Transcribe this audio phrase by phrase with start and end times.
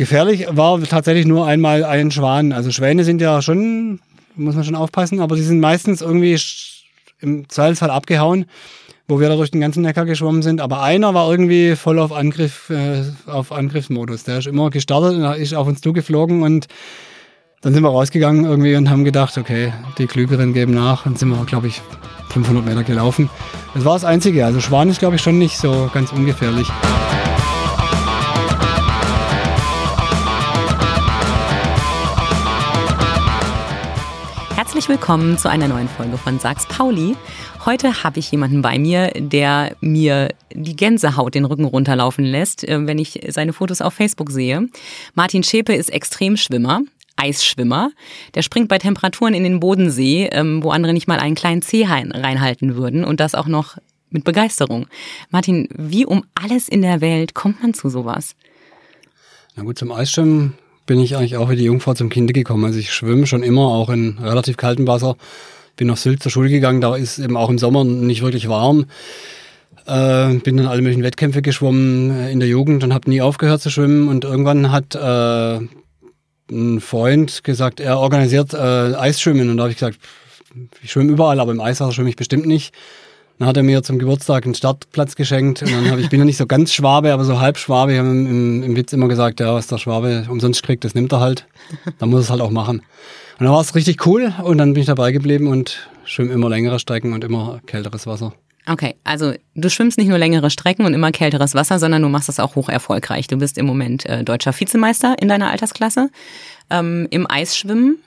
[0.00, 2.52] Gefährlich war tatsächlich nur einmal ein Schwan.
[2.52, 4.00] Also Schwäne sind ja schon,
[4.34, 6.40] muss man schon aufpassen, aber sie sind meistens irgendwie
[7.20, 8.46] im Zweifelsfall abgehauen,
[9.08, 10.62] wo wir da durch den ganzen Neckar geschwommen sind.
[10.62, 14.24] Aber einer war irgendwie voll auf Angriff, äh, auf Angriffsmodus.
[14.24, 16.66] Der ist immer gestartet und ist auf uns zugeflogen und
[17.60, 21.28] dann sind wir rausgegangen irgendwie und haben gedacht, okay, die Klügeren geben nach und sind
[21.28, 21.82] wir, glaube ich,
[22.30, 23.28] 500 Meter gelaufen.
[23.74, 24.46] Das war das Einzige.
[24.46, 26.68] Also Schwan ist, glaube ich, schon nicht so ganz ungefährlich.
[34.80, 37.14] Herzlich willkommen zu einer neuen Folge von Sags Pauli.
[37.66, 42.86] Heute habe ich jemanden bei mir, der mir die Gänsehaut den Rücken runterlaufen lässt, äh,
[42.86, 44.70] wenn ich seine Fotos auf Facebook sehe.
[45.12, 46.80] Martin Schäpe ist Extremschwimmer.
[47.16, 47.90] Eisschwimmer.
[48.32, 51.84] Der springt bei Temperaturen in den Bodensee, ähm, wo andere nicht mal einen kleinen Zeh
[51.84, 53.76] reinhalten würden und das auch noch
[54.08, 54.86] mit Begeisterung.
[55.28, 58.34] Martin, wie um alles in der Welt kommt man zu sowas?
[59.56, 60.54] Na gut, zum Eisschwimmen
[60.86, 62.64] bin ich eigentlich auch wie die Jungfrau zum Kinde gekommen.
[62.64, 65.16] Also ich schwimme schon immer, auch in relativ kaltem Wasser.
[65.76, 68.86] Bin nach Sylt zur Schule gegangen, da ist eben auch im Sommer nicht wirklich warm.
[69.86, 73.62] Äh, bin dann alle möglichen Wettkämpfe geschwommen äh, in der Jugend und habe nie aufgehört
[73.62, 74.08] zu schwimmen.
[74.08, 75.60] Und irgendwann hat äh,
[76.50, 79.48] ein Freund gesagt, er organisiert äh, Eisschwimmen.
[79.48, 79.98] Und da habe ich gesagt,
[80.82, 82.74] ich schwimme überall, aber im Eiswasser schwimme ich bestimmt nicht.
[83.40, 86.26] Dann hat er mir zum Geburtstag einen Startplatz geschenkt und dann habe ich bin ja
[86.26, 87.94] nicht so ganz Schwabe, aber so halb Schwabe.
[87.94, 91.10] Ich habe im, im, Witz immer gesagt, ja, was der Schwabe umsonst kriegt, das nimmt
[91.10, 91.46] er halt.
[91.98, 92.80] Dann muss es halt auch machen.
[93.38, 96.50] Und dann war es richtig cool und dann bin ich dabei geblieben und schwimme immer
[96.50, 98.34] längere Strecken und immer kälteres Wasser.
[98.66, 102.28] Okay, also du schwimmst nicht nur längere Strecken und immer kälteres Wasser, sondern du machst
[102.28, 103.26] das auch hoch erfolgreich.
[103.26, 106.10] Du bist im Moment äh, deutscher Vizemeister in deiner Altersklasse
[106.68, 108.00] ähm, im Eisschwimmen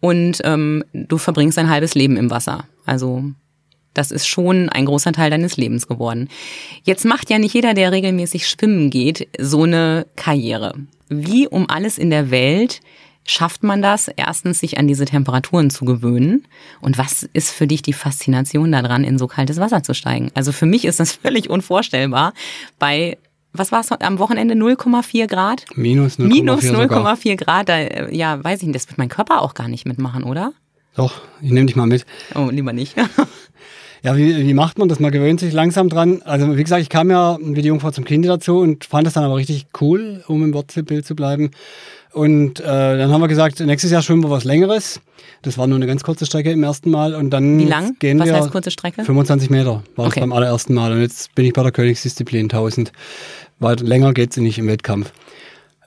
[0.00, 2.64] und ähm, du verbringst ein halbes Leben im Wasser.
[2.84, 3.22] Also
[3.94, 6.28] das ist schon ein großer Teil deines Lebens geworden.
[6.84, 10.74] Jetzt macht ja nicht jeder, der regelmäßig schwimmen geht, so eine Karriere.
[11.08, 12.80] Wie um alles in der Welt
[13.24, 16.46] schafft man das, erstens sich an diese Temperaturen zu gewöhnen?
[16.80, 20.30] Und was ist für dich die Faszination daran, in so kaltes Wasser zu steigen?
[20.34, 22.32] Also für mich ist das völlig unvorstellbar,
[22.78, 23.18] bei
[23.54, 25.66] was war es am Wochenende 0,4 Grad?
[25.74, 29.52] Minus 0,4 Minus 0,4 Grad, da, ja, weiß ich nicht, das wird mein Körper auch
[29.52, 30.54] gar nicht mitmachen, oder?
[30.94, 32.06] Doch, ich nehme dich mal mit.
[32.34, 32.96] Oh, lieber nicht.
[34.02, 34.98] Ja, wie, wie macht man das?
[34.98, 36.22] Man gewöhnt sich langsam dran.
[36.24, 39.14] Also wie gesagt, ich kam ja wie die Jungfrau zum Kind dazu und fand das
[39.14, 41.50] dann aber richtig cool, um im Wortbild zu bleiben.
[42.12, 45.00] Und äh, dann haben wir gesagt, nächstes Jahr schwimmen wir was Längeres.
[45.42, 47.14] Das war nur eine ganz kurze Strecke im ersten Mal.
[47.14, 47.96] Und dann Wie lang?
[48.00, 49.04] gehen was wir heißt kurze Strecke?
[49.04, 50.14] 25 Meter war okay.
[50.16, 50.92] das beim allerersten Mal.
[50.92, 52.92] Und jetzt bin ich bei der Königsdisziplin 1000.
[53.60, 55.12] Weil länger geht's nicht im Wettkampf.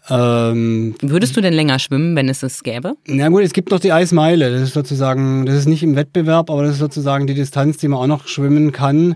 [0.10, 2.96] Ähm, Würdest du denn länger schwimmen, wenn es es gäbe?
[3.08, 4.52] Na gut, es gibt noch die Eismeile.
[4.52, 7.88] Das ist sozusagen, das ist nicht im Wettbewerb, aber das ist sozusagen die Distanz, die
[7.88, 9.16] man auch noch schwimmen kann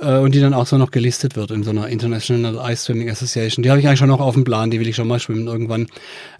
[0.00, 3.10] äh, und die dann auch so noch gelistet wird in so einer International Ice Swimming
[3.10, 3.62] Association.
[3.62, 5.46] Die habe ich eigentlich schon noch auf dem Plan, die will ich schon mal schwimmen
[5.46, 5.86] irgendwann.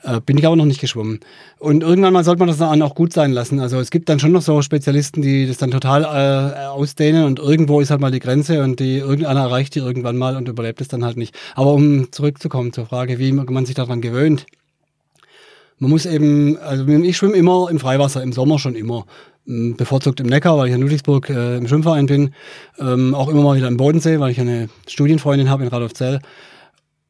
[0.02, 1.20] Äh, bin ich aber noch nicht geschwommen.
[1.58, 3.60] Und irgendwann mal sollte man das dann auch gut sein lassen.
[3.60, 7.38] Also es gibt dann schon noch so Spezialisten, die das dann total äh, ausdehnen und
[7.38, 10.80] irgendwo ist halt mal die Grenze und die irgendeiner erreicht die irgendwann mal und überlebt
[10.80, 11.34] es dann halt nicht.
[11.54, 14.46] Aber um zurückzukommen zur Frage, wie man sich daran gewöhnt.
[15.82, 19.06] Man muss eben, also ich schwimme immer im Freiwasser, im Sommer schon immer
[19.46, 22.34] bevorzugt im Neckar, weil ich in Ludwigsburg äh, im Schwimmverein bin.
[22.78, 26.20] Ähm, auch immer mal wieder im Bodensee, weil ich eine Studienfreundin habe in Radolfzell.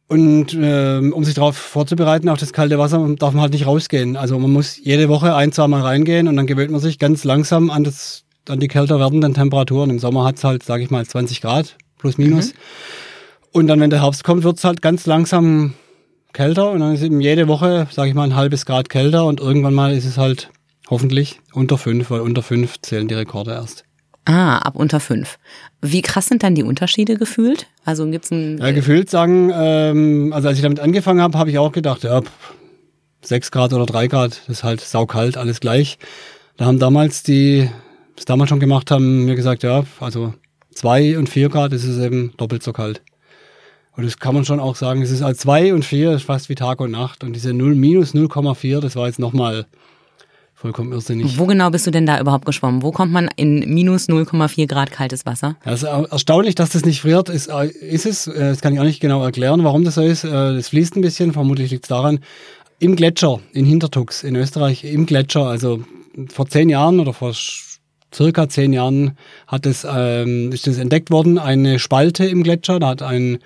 [0.09, 4.17] Und ähm, um sich darauf vorzubereiten, auf das kalte Wasser, darf man halt nicht rausgehen.
[4.17, 7.23] Also man muss jede Woche ein, zwei Mal reingehen und dann gewöhnt man sich ganz
[7.23, 9.89] langsam an, das, an die kälter werdenden Temperaturen.
[9.91, 12.55] Im Sommer hat es halt, sage ich mal, 20 Grad plus minus.
[12.55, 12.59] Mhm.
[13.53, 15.75] Und dann, wenn der Herbst kommt, wird es halt ganz langsam
[16.33, 19.41] kälter und dann ist eben jede Woche, sage ich mal, ein halbes Grad kälter und
[19.41, 20.51] irgendwann mal ist es halt
[20.91, 23.85] Hoffentlich unter fünf, weil unter fünf zählen die Rekorde erst.
[24.25, 25.39] Ah, ab unter fünf.
[25.81, 27.69] Wie krass sind dann die Unterschiede gefühlt?
[27.85, 28.59] Also gibt's ein.
[28.59, 32.21] Ja, gefühlt sagen, ähm, also als ich damit angefangen habe, habe ich auch gedacht, ja,
[33.23, 35.99] sechs Grad oder drei Grad, das ist halt saukalt, alles gleich.
[36.57, 37.71] Da haben damals die,
[38.17, 40.35] das damals schon gemacht haben, mir gesagt, ja, also
[40.75, 43.01] zwei und vier Grad ist es eben doppelt so kalt.
[43.97, 46.49] Und das kann man schon auch sagen, es ist als zwei und vier ist fast
[46.49, 47.23] wie Tag und Nacht.
[47.23, 49.67] Und diese 0 minus 0,4, das war jetzt nochmal
[50.61, 51.39] Vollkommen irrsinnig.
[51.39, 52.83] Wo genau bist du denn da überhaupt geschwommen?
[52.83, 55.57] Wo kommt man in minus 0,4 Grad kaltes Wasser?
[55.65, 58.27] Also erstaunlich, dass das nicht friert, ist, äh, ist es.
[58.27, 60.23] Äh, das kann ich auch nicht genau erklären, warum das so ist.
[60.25, 62.21] Es äh, fließt ein bisschen, vermutlich liegt es daran.
[62.79, 65.83] Im Gletscher, in Hintertux, in Österreich, im Gletscher, also
[66.29, 67.33] vor zehn Jahren oder vor
[68.15, 69.17] circa zehn Jahren
[69.47, 72.81] hat es, ähm, ist das entdeckt worden, eine Spalte im Gletscher.
[72.81, 73.39] Da hat ein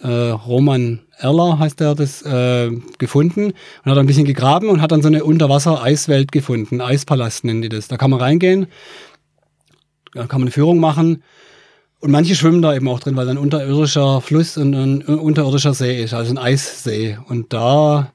[0.00, 3.52] äh, Roman Erler heißt er das, äh, gefunden
[3.84, 6.80] und hat ein bisschen gegraben und hat dann so eine Unterwasser-Eiswelt gefunden.
[6.80, 7.88] Eispalast nennen die das.
[7.88, 8.66] Da kann man reingehen,
[10.12, 11.22] da kann man eine Führung machen.
[12.00, 16.02] Und manche schwimmen da eben auch drin, weil ein unterirdischer Fluss und ein unterirdischer See
[16.02, 17.18] ist, also ein Eissee.
[17.28, 18.12] Und da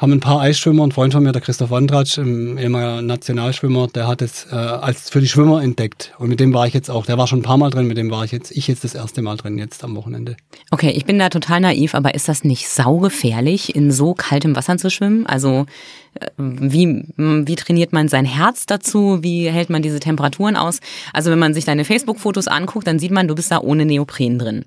[0.00, 4.08] haben ein paar Eisschwimmer, ein Freund von mir, der Christoph Wandratsch, ein ehemaliger Nationalschwimmer, der
[4.08, 6.14] hat es äh, als für die Schwimmer entdeckt.
[6.18, 7.04] Und mit dem war ich jetzt auch.
[7.04, 8.94] Der war schon ein paar Mal drin, mit dem war ich jetzt, ich jetzt das
[8.94, 10.36] erste Mal drin, jetzt am Wochenende.
[10.70, 14.78] Okay, ich bin da total naiv, aber ist das nicht saugefährlich, in so kaltem Wasser
[14.78, 15.26] zu schwimmen?
[15.26, 15.66] Also
[16.14, 19.18] äh, wie, wie trainiert man sein Herz dazu?
[19.20, 20.80] Wie hält man diese Temperaturen aus?
[21.12, 24.38] Also wenn man sich deine Facebook-Fotos anguckt, dann sieht man, du bist da ohne Neopren
[24.38, 24.64] drin.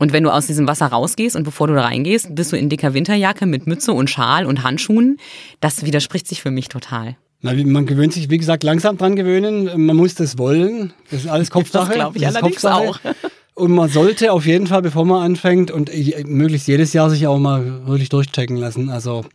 [0.00, 2.70] Und wenn du aus diesem Wasser rausgehst und bevor du da reingehst, bist du in
[2.70, 5.18] dicker Winterjacke mit Mütze und Schal und Handschuhen.
[5.60, 7.16] Das widerspricht sich für mich total.
[7.42, 9.86] Na, man gewöhnt sich, wie gesagt, langsam dran gewöhnen.
[9.86, 10.92] Man muss das wollen.
[11.10, 11.88] Das ist alles Kopfsache.
[11.88, 12.98] Das glaube ich das allerdings auch.
[13.54, 15.90] Und man sollte auf jeden Fall, bevor man anfängt und
[16.24, 18.88] möglichst jedes Jahr sich auch mal wirklich durchchecken lassen.
[18.88, 19.26] Also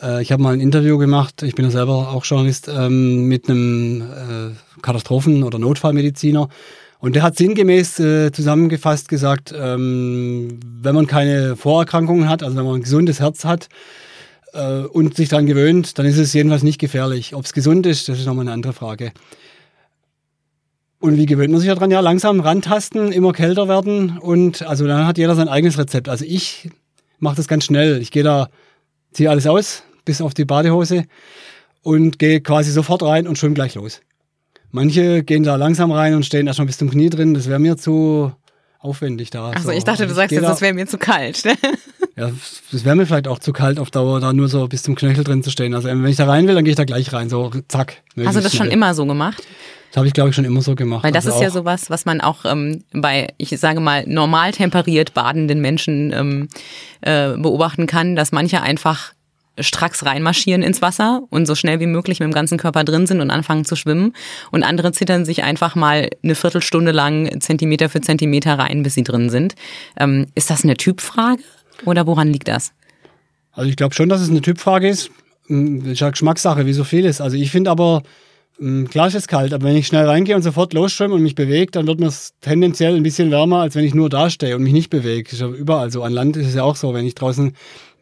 [0.00, 3.48] äh, ich habe mal ein Interview gemacht, ich bin ja selber auch Journalist, ähm, mit
[3.48, 6.48] einem äh, Katastrophen- oder Notfallmediziner.
[7.00, 12.64] Und der hat sinngemäß äh, zusammengefasst gesagt, ähm, wenn man keine Vorerkrankungen hat, also wenn
[12.64, 13.68] man ein gesundes Herz hat
[14.52, 17.34] äh, und sich daran gewöhnt, dann ist es jedenfalls nicht gefährlich.
[17.34, 19.12] Ob es gesund ist, das ist nochmal eine andere Frage.
[21.00, 21.90] Und wie gewöhnt man sich daran?
[21.90, 26.08] Ja, langsam rantasten, immer kälter werden und also dann hat jeder sein eigenes Rezept.
[26.08, 26.70] Also ich
[27.18, 28.00] mache das ganz schnell.
[28.02, 28.48] Ich gehe da,
[29.12, 31.04] ziehe alles aus, bis auf die Badehose
[31.82, 34.00] und gehe quasi sofort rein und schwimme gleich los.
[34.70, 37.32] Manche gehen da langsam rein und stehen erstmal bis zum Knie drin.
[37.32, 38.32] Das wäre mir zu
[38.80, 39.50] aufwendig da.
[39.50, 39.70] Also so.
[39.70, 41.42] ich dachte, du sagst jetzt, da, das wäre mir zu kalt.
[42.18, 42.30] Ja,
[42.72, 45.22] das wäre mir vielleicht auch zu kalt auf Dauer, da nur so bis zum Knöchel
[45.22, 45.74] drin zu stehen.
[45.74, 48.02] Also wenn ich da rein will, dann gehe ich da gleich rein, so zack.
[48.16, 48.66] Hast du das schnell.
[48.66, 49.42] schon immer so gemacht?
[49.90, 51.04] Das habe ich, glaube ich, schon immer so gemacht.
[51.04, 54.52] Weil das also ist ja sowas, was man auch ähm, bei, ich sage mal, normal
[54.52, 56.48] temperiert badenden Menschen ähm,
[57.00, 59.12] äh, beobachten kann, dass manche einfach
[59.60, 63.20] stracks reinmarschieren ins Wasser und so schnell wie möglich mit dem ganzen Körper drin sind
[63.20, 64.12] und anfangen zu schwimmen.
[64.50, 69.04] Und andere zittern sich einfach mal eine Viertelstunde lang Zentimeter für Zentimeter rein, bis sie
[69.04, 69.54] drin sind.
[69.98, 71.42] Ähm, ist das eine Typfrage
[71.84, 72.72] oder woran liegt das?
[73.52, 75.10] Also ich glaube schon, dass es eine Typfrage ist.
[75.46, 77.20] Hm, das ist Geschmackssache, wie so vieles.
[77.20, 78.02] Also ich finde aber,
[78.58, 81.34] hm, Klar ist es kalt, aber wenn ich schnell reingehe und sofort losschwimme und mich
[81.34, 84.56] bewege, dann wird mir es tendenziell ein bisschen wärmer, als wenn ich nur da stehe
[84.56, 85.30] und mich nicht bewege.
[85.30, 86.02] Ist ja überall so.
[86.02, 86.92] An Land ist es ja auch so.
[86.92, 87.52] Wenn ich draußen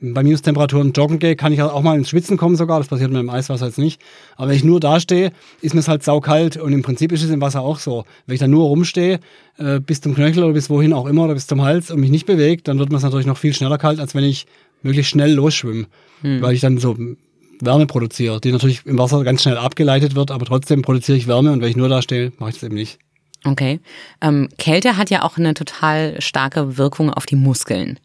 [0.01, 2.79] bei Minustemperaturen joggen gehe, kann ich auch mal ins Schwitzen kommen sogar.
[2.79, 4.01] Das passiert mit dem Eiswasser jetzt nicht.
[4.37, 5.33] Aber wenn ich nur da stehe,
[5.63, 6.57] ist mir es halt saukalt.
[6.57, 8.05] Und im Prinzip ist es im Wasser auch so.
[8.27, 9.21] Wenn ich da nur rumstehe,
[9.57, 12.11] äh, bis zum Knöchel oder bis wohin auch immer oder bis zum Hals und mich
[12.11, 14.47] nicht bewegt, dann wird mir es natürlich noch viel schneller kalt, als wenn ich
[14.83, 15.87] möglichst schnell losschwimme.
[16.21, 16.43] Hm.
[16.43, 16.97] Weil ich dann so
[17.61, 21.53] Wärme produziere, die natürlich im Wasser ganz schnell abgeleitet wird, aber trotzdem produziere ich Wärme
[21.53, 22.99] und wenn ich nur da stehe, mache ich das eben nicht.
[23.45, 23.81] Okay.
[24.21, 27.99] Ähm, Kälte hat ja auch eine total starke Wirkung auf die Muskeln.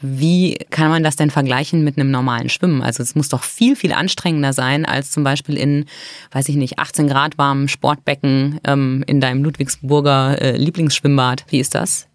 [0.00, 2.82] Wie kann man das denn vergleichen mit einem normalen Schwimmen?
[2.82, 5.86] Also es muss doch viel, viel anstrengender sein, als zum Beispiel in,
[6.30, 11.44] weiß ich nicht, 18 Grad warmen Sportbecken ähm, in deinem Ludwigsburger äh, Lieblingsschwimmbad.
[11.48, 12.08] Wie ist das?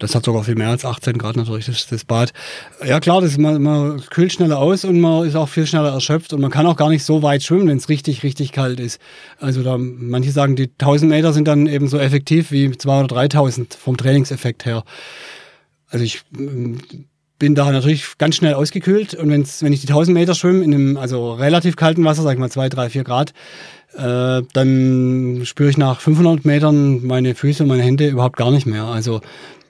[0.00, 2.32] Das hat sogar viel mehr als 18 Grad natürlich, das, das Bad.
[2.84, 6.32] Ja klar, das, man, man kühlt schneller aus und man ist auch viel schneller erschöpft
[6.32, 8.98] und man kann auch gar nicht so weit schwimmen, wenn es richtig, richtig kalt ist.
[9.38, 13.08] Also da, manche sagen, die 1000 Meter sind dann eben so effektiv wie 2 oder
[13.08, 14.84] 3000 vom Trainingseffekt her.
[15.90, 16.22] Also ich
[17.40, 20.72] bin da natürlich ganz schnell ausgekühlt und wenn's, wenn ich die 1000 Meter schwimme in
[20.72, 23.32] einem also relativ kalten Wasser, sag ich mal 2, 3, 4 Grad,
[23.96, 28.66] äh, dann spüre ich nach 500 Metern meine Füße und meine Hände überhaupt gar nicht
[28.66, 28.84] mehr.
[28.84, 29.20] Also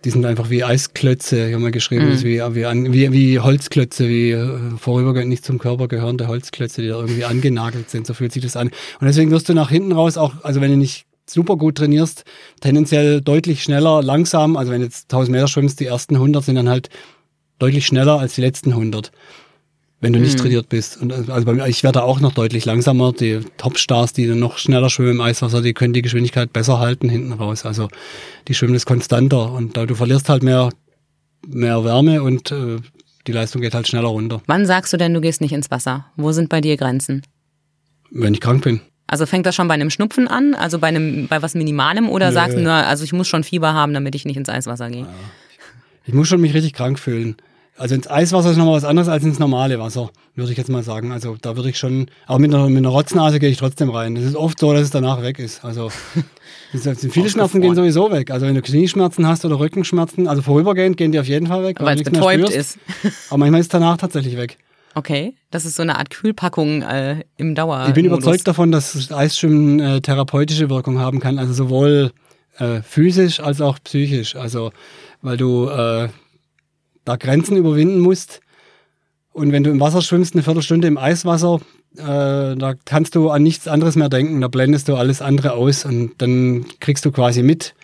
[0.04, 2.22] die sind einfach wie Eisklötze, ich habe mal geschrieben, mhm.
[2.22, 6.96] wie, wie, wie, wie Holzklötze, wie äh, vorübergehend nicht zum Körper gehörende Holzklötze, die da
[6.96, 8.68] irgendwie angenagelt sind, so fühlt sich das an.
[9.00, 12.24] Und deswegen wirst du nach hinten raus auch, also wenn du nicht super gut trainierst,
[12.60, 16.56] tendenziell deutlich schneller, langsam, also wenn du jetzt 1000 Meter schwimmst, die ersten 100 sind
[16.56, 16.88] dann halt
[17.60, 19.12] deutlich schneller als die letzten 100,
[20.00, 20.42] wenn du nicht mhm.
[20.42, 21.00] trainiert bist.
[21.00, 23.12] Und also bei mir, ich werde auch noch deutlich langsamer.
[23.12, 27.08] Die Topstars, die dann noch schneller schwimmen im Eiswasser, die können die Geschwindigkeit besser halten
[27.08, 27.64] hinten raus.
[27.64, 27.88] Also
[28.48, 30.70] die schwimmen es konstanter und da du verlierst halt mehr,
[31.46, 32.78] mehr Wärme und äh,
[33.26, 34.42] die Leistung geht halt schneller runter.
[34.46, 36.06] Wann sagst du denn, du gehst nicht ins Wasser?
[36.16, 37.22] Wo sind bei dir Grenzen?
[38.10, 38.80] Wenn ich krank bin.
[39.06, 42.28] Also fängt das schon bei einem Schnupfen an, also bei einem bei was Minimalem oder
[42.28, 42.32] Nö.
[42.32, 45.00] sagst du nur, also ich muss schon Fieber haben, damit ich nicht ins Eiswasser gehe?
[45.00, 45.08] Ja.
[46.06, 47.36] Ich muss schon mich richtig krank fühlen.
[47.80, 50.82] Also ins Eiswasser ist nochmal was anderes als ins normale Wasser, würde ich jetzt mal
[50.82, 51.12] sagen.
[51.12, 54.18] Also da würde ich schon, aber mit einer, mit einer Rotznase gehe ich trotzdem rein.
[54.18, 55.64] Es ist oft so, dass es danach weg ist.
[55.64, 55.90] Also
[56.72, 58.32] viele Schmerzen gehen sowieso weg.
[58.32, 61.78] Also wenn du Knieschmerzen hast oder Rückenschmerzen, also vorübergehend gehen die auf jeden Fall weg.
[61.80, 62.78] Weil es betäubt ist.
[63.30, 64.58] Aber manchmal ist es danach tatsächlich weg.
[64.94, 67.86] Okay, das ist so eine Art Kühlpackung äh, im Dauer.
[67.88, 72.12] Ich bin überzeugt davon, dass Eisschwimmen äh, therapeutische Wirkung haben kann, also sowohl
[72.58, 74.36] äh, physisch als auch psychisch.
[74.36, 74.70] Also
[75.22, 76.08] weil du äh,
[77.04, 78.40] da Grenzen überwinden musst.
[79.32, 81.60] Und wenn du im Wasser schwimmst, eine Viertelstunde im Eiswasser,
[81.96, 84.40] äh, da kannst du an nichts anderes mehr denken.
[84.40, 87.74] Da blendest du alles andere aus und dann kriegst du quasi mit,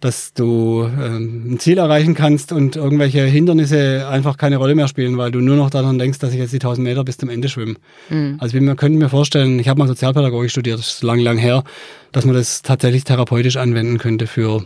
[0.00, 5.16] dass du ähm, ein Ziel erreichen kannst und irgendwelche Hindernisse einfach keine Rolle mehr spielen,
[5.16, 7.48] weil du nur noch daran denkst, dass ich jetzt die 1000 Meter bis zum Ende
[7.48, 7.76] schwimme.
[8.10, 8.36] Mhm.
[8.38, 11.62] Also wir könnten mir vorstellen, ich habe mal Sozialpädagogik studiert, das ist lang, lang her,
[12.10, 14.64] dass man das tatsächlich therapeutisch anwenden könnte für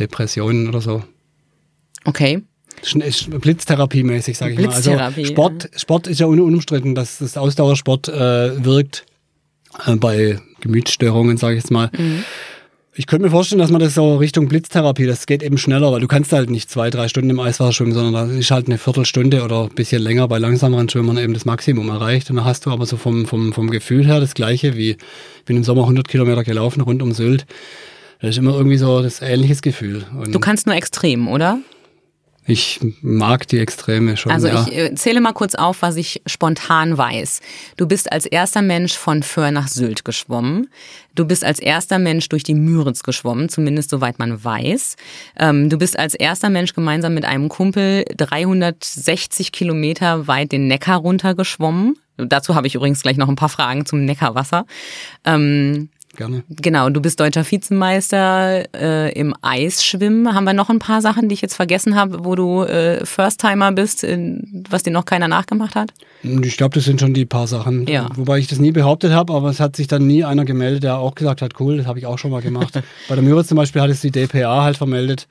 [0.00, 1.02] Depressionen oder so.
[2.04, 2.42] Okay.
[2.82, 4.74] Blitztherapie-mäßig, sage ich mal.
[4.74, 9.04] Also Sport, Sport ist ja unumstritten, dass das Ausdauersport äh, wirkt
[9.86, 11.90] äh, bei Gemütsstörungen, sage ich jetzt mal.
[11.96, 12.24] Mhm.
[12.98, 16.00] Ich könnte mir vorstellen, dass man das so Richtung Blitztherapie, das geht eben schneller, weil
[16.00, 18.78] du kannst halt nicht zwei, drei Stunden im Eiswasser schwimmen, sondern da ist halt eine
[18.78, 22.30] Viertelstunde oder ein bisschen länger bei langsameren Schwimmern eben das Maximum erreicht.
[22.30, 25.44] Und dann hast du aber so vom, vom, vom Gefühl her das Gleiche wie, ich
[25.44, 27.44] bin im Sommer 100 Kilometer gelaufen rund um Sylt.
[28.20, 30.06] Das ist immer irgendwie so das ähnliches Gefühl.
[30.18, 31.58] Und du kannst nur extrem, oder?
[32.46, 34.30] Ich mag die Extreme schon.
[34.30, 34.66] Also ja.
[34.68, 37.40] ich äh, zähle mal kurz auf, was ich spontan weiß.
[37.76, 40.68] Du bist als erster Mensch von Föhr nach Sylt geschwommen.
[41.16, 44.96] Du bist als erster Mensch durch die Müritz geschwommen, zumindest soweit man weiß.
[45.38, 50.98] Ähm, du bist als erster Mensch gemeinsam mit einem Kumpel 360 Kilometer weit den Neckar
[50.98, 51.96] runtergeschwommen.
[52.16, 54.66] Dazu habe ich übrigens gleich noch ein paar Fragen zum Neckarwasser.
[55.24, 56.42] Ähm, Gerne.
[56.48, 60.34] Genau, du bist deutscher Vizemeister äh, im Eisschwimmen.
[60.34, 63.72] Haben wir noch ein paar Sachen, die ich jetzt vergessen habe, wo du äh, First-Timer
[63.72, 65.92] bist, in, was dir noch keiner nachgemacht hat?
[66.22, 67.86] Ich glaube, das sind schon die paar Sachen.
[67.86, 68.08] Ja.
[68.16, 70.98] Wobei ich das nie behauptet habe, aber es hat sich dann nie einer gemeldet, der
[70.98, 72.74] auch gesagt hat, cool, das habe ich auch schon mal gemacht.
[73.08, 75.28] Bei der Müritz zum Beispiel hat es die DPA halt vermeldet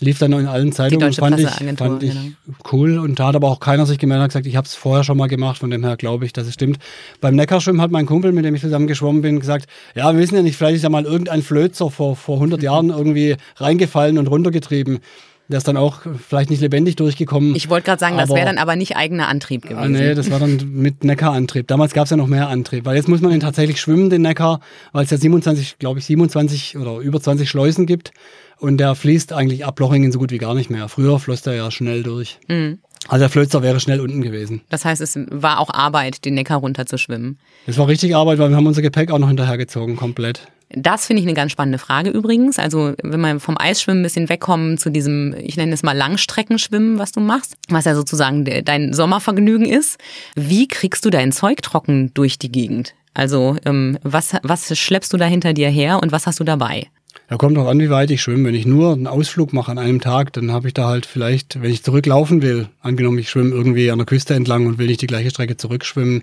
[0.00, 1.10] lief dann noch in allen Zeitungen.
[1.10, 2.58] Die fand ich, fand ich genau.
[2.72, 2.98] cool.
[2.98, 5.16] Und da hat aber auch keiner sich gemeldet und gesagt, ich habe es vorher schon
[5.16, 5.58] mal gemacht.
[5.58, 6.78] Von dem her glaube ich, dass es stimmt.
[7.20, 10.36] Beim Neckarschwimmen hat mein Kumpel, mit dem ich zusammen geschwommen bin, gesagt, ja, wir wissen
[10.36, 14.26] ja nicht, vielleicht ist ja mal irgendein Flözer vor, vor 100 Jahren irgendwie reingefallen und
[14.26, 15.00] runtergetrieben.
[15.48, 17.54] Der ist dann auch vielleicht nicht lebendig durchgekommen.
[17.54, 19.92] Ich wollte gerade sagen, das wäre dann aber nicht eigener Antrieb gewesen.
[19.92, 21.68] nee, das war dann mit Neckarantrieb.
[21.68, 24.22] Damals gab es ja noch mehr Antrieb, weil jetzt muss man den tatsächlich schwimmen, den
[24.22, 24.60] Neckar,
[24.92, 28.12] weil es ja 27, glaube ich, 27 oder über 20 Schleusen gibt.
[28.58, 30.88] Und der fließt eigentlich ab Lochingen so gut wie gar nicht mehr.
[30.88, 32.38] Früher floss der ja schnell durch.
[32.48, 32.78] Mhm.
[33.08, 34.62] Also der Flözer wäre schnell unten gewesen.
[34.70, 37.38] Das heißt, es war auch Arbeit, den Neckar runterzuschwimmen.
[37.66, 40.46] Es war richtig Arbeit, weil wir haben unser Gepäck auch noch hinterhergezogen, komplett.
[40.70, 42.58] Das finde ich eine ganz spannende Frage übrigens.
[42.58, 46.98] Also wenn wir vom Eisschwimmen ein bisschen wegkommen zu diesem, ich nenne es mal Langstreckenschwimmen,
[46.98, 49.98] was du machst, was ja sozusagen dein Sommervergnügen ist.
[50.34, 52.94] Wie kriegst du dein Zeug trocken durch die Gegend?
[53.14, 56.88] Also ähm, was, was schleppst du da hinter dir her und was hast du dabei?
[57.30, 58.48] Ja, kommt auch an, wie weit ich schwimme.
[58.48, 61.62] Wenn ich nur einen Ausflug mache an einem Tag, dann habe ich da halt vielleicht,
[61.62, 65.00] wenn ich zurücklaufen will, angenommen, ich schwimme irgendwie an der Küste entlang und will nicht
[65.00, 66.22] die gleiche Strecke zurückschwimmen,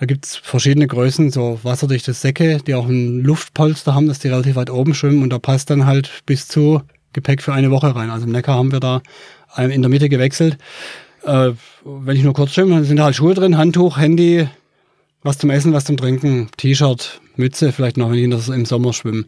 [0.00, 4.56] da gibt's verschiedene Größen, so wasserdichte Säcke, die auch ein Luftpolster haben, dass die relativ
[4.56, 6.80] weit oben schwimmen und da passt dann halt bis zu
[7.12, 8.08] Gepäck für eine Woche rein.
[8.08, 9.02] Also im Neckar haben wir da
[9.58, 10.56] in der Mitte gewechselt.
[11.24, 11.50] Äh,
[11.84, 14.48] wenn ich nur kurz schwimme, dann sind da halt Schuhe drin, Handtuch, Handy,
[15.22, 19.26] was zum Essen, was zum Trinken, T-Shirt, Mütze, vielleicht noch, wenn ich im Sommer schwimme.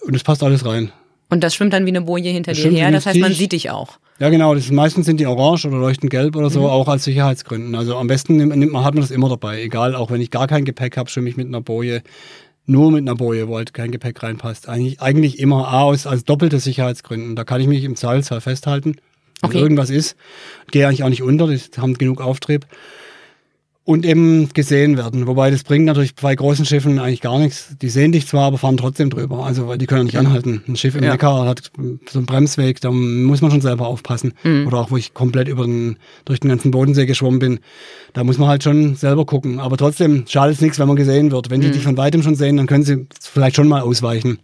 [0.00, 0.90] Und es passt alles rein.
[1.28, 3.52] Und das schwimmt dann wie eine Boje hinter das dir her, das heißt, man sieht
[3.52, 3.98] dich auch.
[4.18, 4.54] Ja, genau.
[4.54, 6.66] Das, meistens sind die orange oder leuchtend gelb oder so, mhm.
[6.66, 7.74] auch als Sicherheitsgründen.
[7.74, 9.62] Also am besten nimmt man, hat man das immer dabei.
[9.62, 12.02] Egal, auch wenn ich gar kein Gepäck habe, schwimme ich mit einer Boje.
[12.68, 14.68] Nur mit einer Boje, wo halt kein Gepäck reinpasst.
[14.68, 17.36] Eigentlich, eigentlich immer A aus als doppelte Sicherheitsgründen.
[17.36, 18.96] Da kann ich mich im Zweifelsfall festhalten.
[19.40, 19.58] Wenn okay.
[19.58, 20.16] irgendwas ist,
[20.70, 22.66] gehe eigentlich auch nicht unter, die haben genug Auftrieb
[23.86, 25.28] und eben gesehen werden.
[25.28, 27.68] Wobei das bringt natürlich bei großen Schiffen eigentlich gar nichts.
[27.80, 29.46] Die sehen dich zwar, aber fahren trotzdem drüber.
[29.46, 30.64] Also weil die können nicht anhalten.
[30.66, 31.12] Ein Schiff im ja.
[31.12, 31.70] Neckar hat
[32.10, 34.34] so einen Bremsweg, da muss man schon selber aufpassen.
[34.42, 34.66] Mhm.
[34.66, 37.60] Oder auch wo ich komplett über den, durch den ganzen Bodensee geschwommen bin,
[38.12, 39.60] da muss man halt schon selber gucken.
[39.60, 41.50] Aber trotzdem schadet es nichts, wenn man gesehen wird.
[41.50, 41.72] Wenn die mhm.
[41.72, 44.40] dich von weitem schon sehen, dann können sie vielleicht schon mal ausweichen.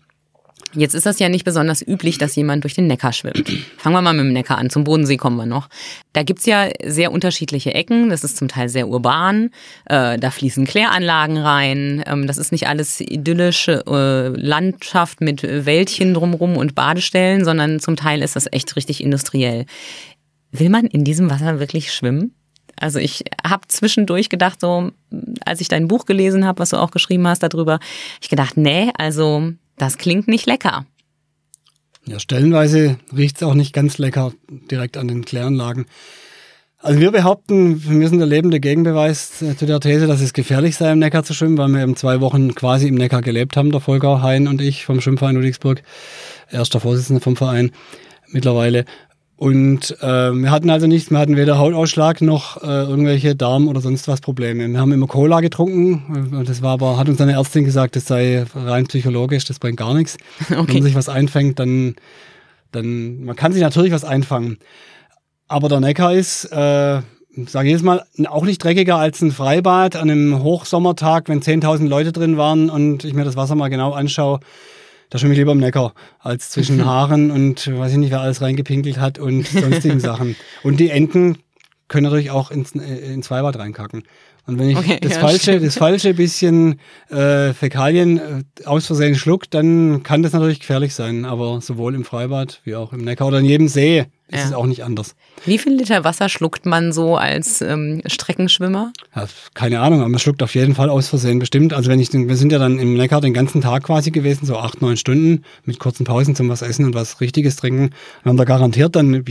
[0.74, 3.50] Jetzt ist das ja nicht besonders üblich, dass jemand durch den Neckar schwimmt.
[3.76, 4.70] Fangen wir mal mit dem Neckar an.
[4.70, 5.68] Zum Bodensee kommen wir noch.
[6.12, 8.08] Da gibt's ja sehr unterschiedliche Ecken.
[8.08, 9.50] Das ist zum Teil sehr urban.
[9.84, 12.02] Äh, da fließen Kläranlagen rein.
[12.06, 17.96] Ähm, das ist nicht alles idyllische äh, Landschaft mit Wäldchen drumrum und Badestellen, sondern zum
[17.96, 19.66] Teil ist das echt richtig industriell.
[20.52, 22.34] Will man in diesem Wasser wirklich schwimmen?
[22.76, 24.90] Also ich habe zwischendurch gedacht, so
[25.44, 27.78] als ich dein Buch gelesen habe, was du auch geschrieben hast darüber,
[28.20, 30.86] ich gedacht, nee, also das klingt nicht lecker.
[32.04, 34.32] Ja, stellenweise riecht es auch nicht ganz lecker
[34.70, 35.86] direkt an den Kläranlagen.
[36.78, 40.90] Also wir behaupten, wir sind der lebende Gegenbeweis zu der These, dass es gefährlich sei,
[40.90, 43.80] im Neckar zu schwimmen, weil wir eben zwei Wochen quasi im Neckar gelebt haben, der
[43.80, 45.82] Volker Hein und ich vom Schwimmverein Ludwigsburg,
[46.50, 47.70] erster Vorsitzender vom Verein
[48.26, 48.84] mittlerweile.
[49.42, 53.80] Und äh, wir hatten also nichts, wir hatten weder Hautausschlag noch äh, irgendwelche Darm- oder
[53.80, 54.68] sonst was Probleme.
[54.68, 58.46] Wir haben immer Cola getrunken, das war aber, hat uns eine Ärztin gesagt, das sei
[58.54, 60.16] rein psychologisch, das bringt gar nichts.
[60.42, 60.58] Okay.
[60.68, 61.96] Wenn man sich was einfängt, dann,
[62.70, 64.58] dann, man kann sich natürlich was einfangen.
[65.48, 67.00] Aber der Neckar ist, äh,
[67.48, 71.88] sage ich jetzt mal, auch nicht dreckiger als ein Freibad an einem Hochsommertag, wenn 10.000
[71.88, 74.38] Leute drin waren und ich mir das Wasser mal genau anschaue
[75.12, 78.40] Da schwimme ich lieber im Neckar, als zwischen Haaren und weiß ich nicht, wer alles
[78.40, 80.36] reingepinkelt hat und sonstigen Sachen.
[80.62, 81.36] Und die Enten
[81.88, 84.04] können natürlich auch ins, äh, ins Freibad reinkacken.
[84.46, 89.14] Und wenn ich Okay, das, ja, falsche, das falsche bisschen äh, Fäkalien äh, aus Versehen
[89.14, 91.26] schluckt, dann kann das natürlich gefährlich sein.
[91.26, 94.46] Aber sowohl im Freibad wie auch im Neckar oder in jedem See ist Ja.
[94.46, 95.14] es auch nicht anders.
[95.44, 98.92] Wie viel Liter Wasser schluckt man so als ähm, Streckenschwimmer?
[99.14, 101.72] Ja, keine Ahnung, aber man schluckt auf jeden Fall aus Versehen bestimmt.
[101.74, 104.46] Also wenn ich, den, wir sind ja dann im Neckar den ganzen Tag quasi gewesen,
[104.46, 107.90] so acht, neun Stunden mit kurzen Pausen zum was essen und was Richtiges trinken.
[108.22, 109.24] Wir haben da garantiert dann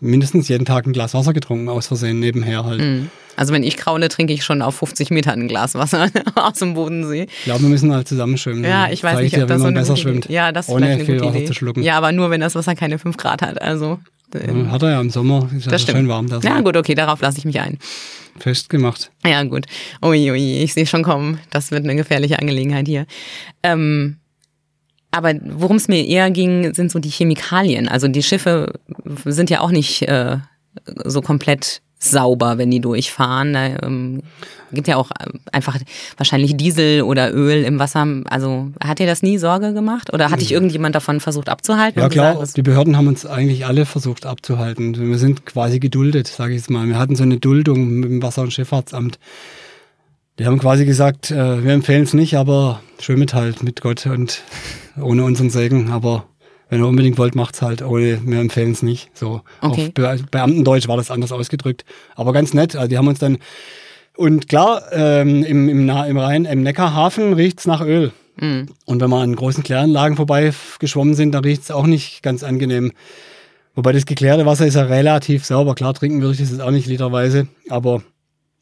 [0.00, 2.80] mindestens jeden Tag ein Glas Wasser getrunken, aus Versehen nebenher halt.
[2.80, 3.10] Mhm.
[3.36, 6.74] Also wenn ich kraule, trinke ich schon auf 50 Metern ein Glas Wasser aus dem
[6.74, 7.28] Bodensee.
[7.38, 8.64] Ich glaube, wir müssen halt zusammenschwimmen.
[8.64, 10.28] Ja, ich weiß Zeig nicht, dir, ob das so eine besser gute schwimmt.
[10.28, 11.46] Ja, das ist ohne vielleicht eine viel gute Wasser Idee.
[11.46, 11.82] zu schlucken.
[11.84, 13.62] Ja, aber nur wenn das Wasser keine 5 Grad hat.
[13.62, 14.00] Also
[14.34, 15.98] Hat er ja im Sommer, ist ja das stimmt.
[15.98, 16.28] schön warm.
[16.28, 17.78] Da ja gut, okay, darauf lasse ich mich ein.
[18.38, 19.10] Festgemacht.
[19.26, 19.66] Ja gut.
[20.02, 21.38] Ui, ui, ich sehe schon kommen.
[21.50, 23.06] Das wird eine gefährliche Angelegenheit hier.
[23.62, 24.18] Ähm,
[25.10, 27.88] aber worum es mir eher ging, sind so die Chemikalien.
[27.88, 28.74] Also die Schiffe
[29.24, 30.36] sind ja auch nicht äh,
[31.04, 33.52] so komplett sauber, wenn die durchfahren.
[33.52, 34.22] Da ähm,
[34.72, 35.76] gibt ja auch äh, einfach
[36.16, 38.06] wahrscheinlich Diesel oder Öl im Wasser.
[38.26, 40.12] Also hat dir das nie Sorge gemacht?
[40.12, 42.00] Oder hat dich irgendjemand davon versucht abzuhalten?
[42.00, 44.96] Ja klar, gesagt, die Behörden haben uns eigentlich alle versucht abzuhalten.
[44.96, 46.86] Wir sind quasi geduldet, sage ich jetzt mal.
[46.86, 49.18] Wir hatten so eine Duldung mit dem Wasser- und Schifffahrtsamt.
[50.38, 54.42] Die haben quasi gesagt, äh, wir empfehlen es nicht, aber schwimmet halt mit Gott und
[55.00, 55.90] ohne unseren Segen.
[55.90, 56.26] Aber
[56.70, 57.82] wenn ihr unbedingt wollt, macht's halt.
[57.82, 59.10] Ohne, wir empfehlen es nicht.
[59.14, 59.86] So Okay.
[59.86, 61.84] auf Be Beamtendeutsch war das anders ausgedrückt.
[62.14, 62.76] Aber ganz nett.
[62.76, 63.38] Also die haben uns dann
[64.16, 68.10] und klar, ähm, im, im, Na- im Rhein, im Neckarhafen riecht's nach Öl.
[68.40, 68.66] Mhm.
[68.84, 72.92] Und wenn wir an großen Kläranlagen vorbei geschwommen sind, dann riecht's auch nicht ganz angenehm.
[73.76, 75.76] Wobei das geklärte Wasser ist ja relativ sauber.
[75.76, 78.02] Klar, trinken würde ich das jetzt auch nicht literweise, aber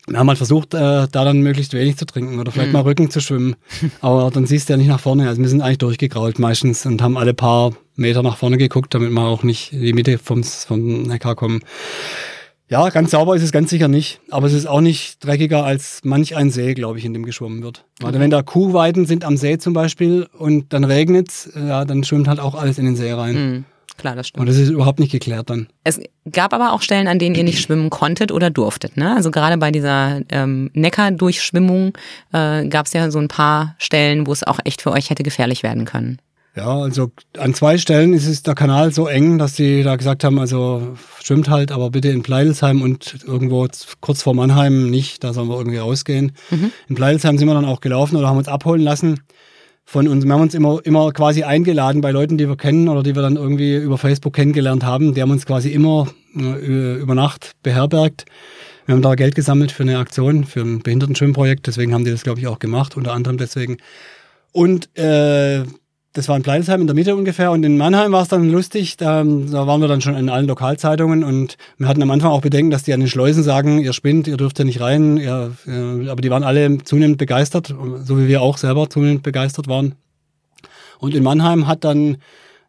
[0.06, 3.10] wir haben halt versucht, äh, da dann möglichst wenig zu trinken oder vielleicht mal Rücken
[3.10, 3.56] zu schwimmen.
[4.00, 5.26] Aber dann siehst du ja nicht nach vorne.
[5.26, 9.10] Also wir sind eigentlich durchgegrault meistens und haben alle paar Meter nach vorne geguckt, damit
[9.10, 11.60] wir auch nicht in die Mitte vom, vom Neckar kommen.
[12.68, 14.20] Ja, ganz sauber ist es ganz sicher nicht.
[14.30, 17.62] Aber es ist auch nicht dreckiger als manch ein See, glaube ich, in dem geschwommen
[17.62, 17.84] wird.
[18.00, 22.26] Weil wenn da Kuhweiden sind am See zum Beispiel und dann regnet's, ja, dann schwimmt
[22.26, 23.34] halt auch alles in den See rein.
[23.34, 23.64] Mhm.
[23.98, 24.40] Klar, das stimmt.
[24.40, 25.68] Und das ist überhaupt nicht geklärt dann.
[25.84, 28.96] Es gab aber auch Stellen, an denen ihr nicht schwimmen konntet oder durftet.
[28.96, 29.14] Ne?
[29.14, 31.96] Also gerade bei dieser ähm, Neckar-Durchschwimmung
[32.32, 35.22] äh, gab es ja so ein paar Stellen, wo es auch echt für euch hätte
[35.22, 36.18] gefährlich werden können.
[36.56, 40.24] Ja, also an zwei Stellen ist es der Kanal so eng, dass die da gesagt
[40.24, 43.68] haben, also schwimmt halt, aber bitte in Pleidelsheim und irgendwo
[44.00, 46.32] kurz vor Mannheim nicht, da sollen wir irgendwie rausgehen.
[46.88, 49.20] In Pleidelsheim sind wir dann auch gelaufen oder haben uns abholen lassen
[49.84, 50.24] von uns.
[50.24, 53.20] Wir haben uns immer, immer quasi eingeladen bei Leuten, die wir kennen oder die wir
[53.20, 55.12] dann irgendwie über Facebook kennengelernt haben.
[55.12, 58.24] Die haben uns quasi immer äh, über Nacht beherbergt.
[58.86, 61.66] Wir haben da Geld gesammelt für eine Aktion, für ein Behindertenschwimmprojekt.
[61.66, 63.76] Deswegen haben die das, glaube ich, auch gemacht, unter anderem deswegen.
[64.52, 65.64] Und äh,
[66.16, 67.50] das war in Pleidelsheim in der Mitte ungefähr.
[67.50, 68.96] Und in Mannheim war es dann lustig.
[68.96, 71.22] Da, da waren wir dann schon in allen Lokalzeitungen.
[71.22, 74.26] Und wir hatten am Anfang auch Bedenken, dass die an den Schleusen sagen, ihr spinnt,
[74.26, 75.18] ihr dürft hier nicht rein.
[75.18, 77.74] Ihr, äh, aber die waren alle zunehmend begeistert,
[78.04, 79.94] so wie wir auch selber zunehmend begeistert waren.
[80.98, 82.16] Und in Mannheim hat dann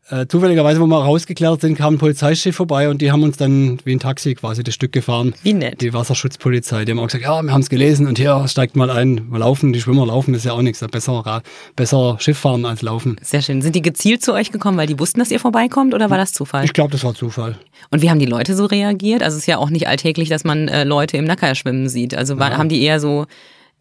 [0.10, 3.80] äh, zufälligerweise, wo wir rausgeklärt sind, kam ein Polizeischiff vorbei und die haben uns dann
[3.84, 5.34] wie ein Taxi quasi das Stück gefahren.
[5.44, 5.82] Wie nett.
[5.82, 8.90] Die Wasserschutzpolizei, die haben auch gesagt, ja, wir haben es gelesen und hier steigt mal
[8.90, 9.30] ein.
[9.30, 10.80] Wir laufen, die Schwimmer laufen, ist ja auch nichts.
[10.88, 11.42] Besser,
[11.76, 13.18] besser Schiff fahren als laufen.
[13.22, 13.62] Sehr schön.
[13.62, 16.32] Sind die gezielt zu euch gekommen, weil die wussten, dass ihr vorbeikommt oder war das
[16.32, 16.64] Zufall?
[16.64, 17.58] Ich glaube, das war Zufall.
[17.92, 19.24] Und wie haben die Leute so reagiert?
[19.24, 22.16] Also es ist ja auch nicht alltäglich, dass man äh, Leute im Nacker schwimmen sieht.
[22.16, 23.26] Also war, haben die eher so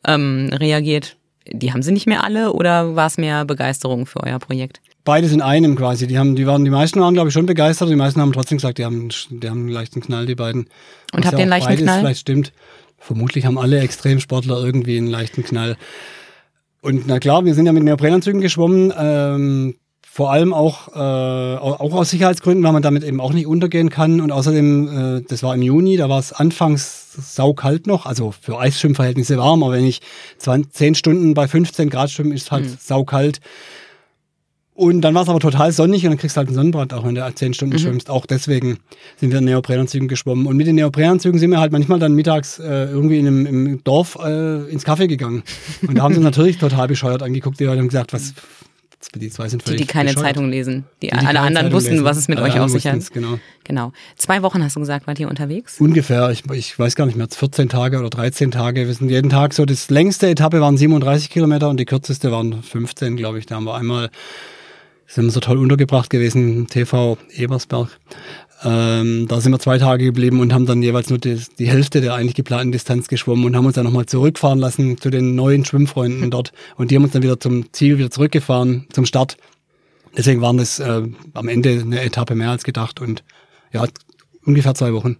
[0.04, 1.16] ähm, reagiert,
[1.48, 4.80] die haben sie nicht mehr alle oder war es mehr Begeisterung für euer Projekt?
[5.06, 6.08] Beides in einem quasi.
[6.08, 7.88] Die haben, die waren, die meisten waren, glaube ich, schon begeistert.
[7.88, 10.62] Die meisten haben trotzdem gesagt, die haben, die haben einen leichten Knall, die beiden.
[11.12, 12.00] Und Was habt ja ihr einen leichten beides Knall?
[12.00, 12.52] Vielleicht stimmt.
[12.98, 15.76] Vermutlich haben alle Extremsportler irgendwie einen leichten Knall.
[16.82, 18.92] Und na klar, wir sind ja mit Neoprenanzügen geschwommen.
[18.98, 20.98] Ähm, vor allem auch, äh,
[21.58, 24.20] auch aus Sicherheitsgründen, weil man damit eben auch nicht untergehen kann.
[24.20, 28.58] Und außerdem, äh, das war im Juni, da war es anfangs saukalt noch, also für
[28.58, 30.00] Eisschwimmverhältnisse warm, aber wenn ich
[30.38, 33.40] 20, 10 Stunden bei 15 Grad schwimme, ist halt saukalt.
[34.76, 37.02] Und dann war es aber total sonnig und dann kriegst du halt einen Sonnenbrand, auch
[37.04, 38.10] wenn du 10 Stunden schwimmst.
[38.10, 38.76] Auch deswegen
[39.16, 40.46] sind wir in Neoprenanzügen geschwommen.
[40.46, 43.84] Und mit den Neoprenanzügen sind wir halt manchmal dann mittags äh, irgendwie in einem, im
[43.84, 45.44] Dorf äh, ins Café gegangen.
[45.88, 47.58] Und da haben sie uns natürlich total bescheuert angeguckt.
[47.58, 48.34] Die Leute haben gesagt, was,
[49.14, 50.26] die zwei sind Die, völlig die keine bescheuert.
[50.26, 50.84] Zeitung lesen.
[51.00, 52.04] Die, Die, die alle anderen Zeitung wussten, lesen.
[52.04, 53.12] was es mit Alle euch auf sich hat.
[53.14, 53.38] Genau.
[53.64, 53.92] Genau.
[54.16, 55.80] Zwei Wochen hast du gesagt, wart ihr unterwegs?
[55.80, 58.86] Ungefähr, ich, ich weiß gar nicht mehr, 14 Tage oder 13 Tage.
[58.86, 62.62] Wir sind jeden Tag so, das längste Etappe waren 37 Kilometer und die kürzeste waren
[62.62, 63.46] 15, glaube ich.
[63.46, 64.10] Da haben wir einmal,
[65.06, 67.88] sind wir so toll untergebracht gewesen, TV Ebersberg.
[68.64, 72.00] Ähm, da sind wir zwei Tage geblieben und haben dann jeweils nur die, die Hälfte
[72.00, 75.64] der eigentlich geplanten Distanz geschwommen und haben uns dann nochmal zurückfahren lassen zu den neuen
[75.64, 76.52] Schwimmfreunden dort.
[76.76, 79.36] Und die haben uns dann wieder zum Ziel wieder zurückgefahren, zum Start.
[80.16, 81.02] Deswegen waren das äh,
[81.34, 83.22] am Ende eine Etappe mehr als gedacht und
[83.72, 83.84] ja,
[84.46, 85.16] ungefähr zwei Wochen.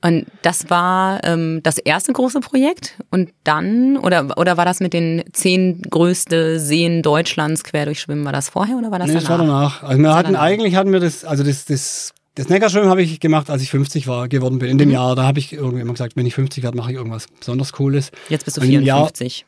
[0.00, 4.92] Und das war ähm, das erste große Projekt und dann, oder, oder war das mit
[4.92, 9.28] den zehn größte Seen Deutschlands quer durchschwimmen, war das vorher oder war das nee, danach?
[9.28, 9.82] das war danach.
[9.82, 13.50] Also wir hatten, eigentlich hatten wir das, also das, das, das Neckarschwimmen habe ich gemacht,
[13.50, 14.70] als ich 50 war, geworden bin.
[14.70, 14.94] In dem mhm.
[14.94, 17.72] Jahr, da habe ich irgendwie immer gesagt, wenn ich 50 werde, mache ich irgendwas besonders
[17.72, 18.10] Cooles.
[18.28, 19.44] Jetzt bist du 54,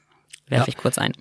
[0.49, 0.69] werfe ja.
[0.69, 1.13] ich kurz ein.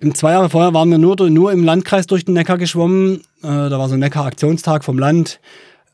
[0.00, 3.20] Im zwei Jahre vorher waren wir nur, nur im Landkreis durch den Neckar geschwommen.
[3.42, 5.40] Äh, da war so ein Neckar-Aktionstag vom Land.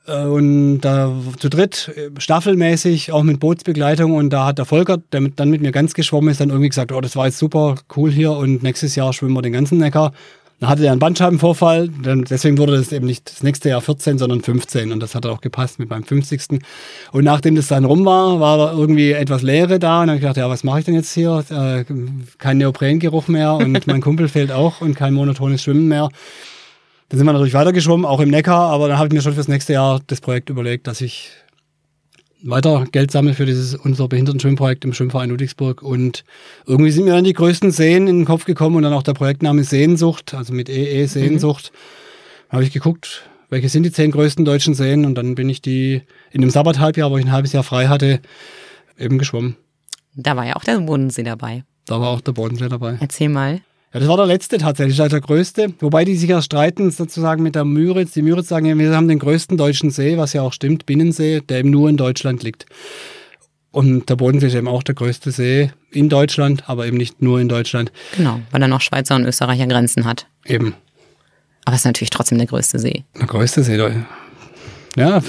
[0.06, 4.14] Äh, und da zu dritt, äh, staffelmäßig, auch mit Bootsbegleitung.
[4.14, 6.68] Und da hat der Volker, der mit, dann mit mir ganz geschwommen ist, dann irgendwie
[6.68, 9.78] gesagt, oh, das war jetzt super cool hier und nächstes Jahr schwimmen wir den ganzen
[9.78, 10.12] Neckar.
[10.58, 14.16] Dann hatte er einen Bandscheibenvorfall, dann, deswegen wurde das eben nicht das nächste Jahr 14,
[14.16, 16.60] sondern 15 und das hat auch gepasst mit meinem 50.
[17.12, 20.16] Und nachdem das dann rum war, war da irgendwie etwas Leere da und dann habe
[20.16, 21.44] ich gedacht, ja, was mache ich denn jetzt hier?
[21.50, 21.84] Äh,
[22.38, 26.08] kein Neoprengeruch mehr und mein Kumpel fehlt auch und kein monotones Schwimmen mehr.
[27.08, 29.48] Dann sind wir natürlich weitergeschwommen, auch im Neckar, aber dann habe ich mir schon fürs
[29.48, 31.30] nächste Jahr das Projekt überlegt, dass ich
[32.42, 35.82] weiter Geld sammle für dieses unser Behindertenschwimmprojekt im Schwimmverein Ludwigsburg.
[35.82, 36.24] Und
[36.66, 39.14] irgendwie sind mir dann die größten Seen in den Kopf gekommen und dann auch der
[39.14, 41.72] Projektname Sehnsucht, also mit EE Sehnsucht.
[41.72, 42.52] Mhm.
[42.52, 46.02] habe ich geguckt, welche sind die zehn größten deutschen Seen und dann bin ich die
[46.32, 48.20] in dem Sabbathalbjahr, wo ich ein halbes Jahr frei hatte,
[48.98, 49.56] eben geschwommen.
[50.14, 51.64] Da war ja auch der Bodensee dabei.
[51.86, 52.96] Da war auch der Bodensee dabei.
[53.00, 53.60] Erzähl mal.
[53.96, 55.72] Ja, das war der letzte tatsächlich, also der größte.
[55.80, 58.12] Wobei die sich ja streiten sozusagen mit der Müritz.
[58.12, 61.40] Die Müritz sagen ja, wir haben den größten deutschen See, was ja auch stimmt, Binnensee,
[61.40, 62.66] der eben nur in Deutschland liegt.
[63.70, 67.40] Und der Bodensee ist eben auch der größte See in Deutschland, aber eben nicht nur
[67.40, 67.90] in Deutschland.
[68.14, 70.26] Genau, weil er noch Schweizer und Österreicher Grenzen hat.
[70.44, 70.74] Eben.
[71.64, 73.04] Aber es ist natürlich trotzdem der größte See.
[73.18, 73.88] Der größte See, ja.
[74.94, 75.22] ja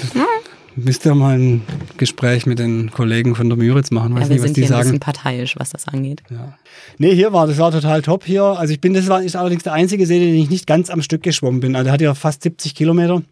[0.84, 1.62] müsste mal ein
[1.96, 4.14] Gespräch mit den Kollegen von der Müritz machen.
[4.14, 4.80] Weiß ja, wir nicht, was sind die hier sagen.
[4.80, 6.22] ein bisschen parteiisch, was das angeht.
[6.30, 6.56] Ja.
[6.98, 8.42] Nee, hier war, das war total top hier.
[8.42, 11.02] Also ich bin, das war ist allerdings der einzige See, den ich nicht ganz am
[11.02, 11.76] Stück geschwommen bin.
[11.76, 13.22] Also der hat ja fast 70 Kilometer.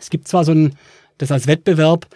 [0.00, 0.74] Es gibt zwar so ein,
[1.18, 2.06] das als Wettbewerb,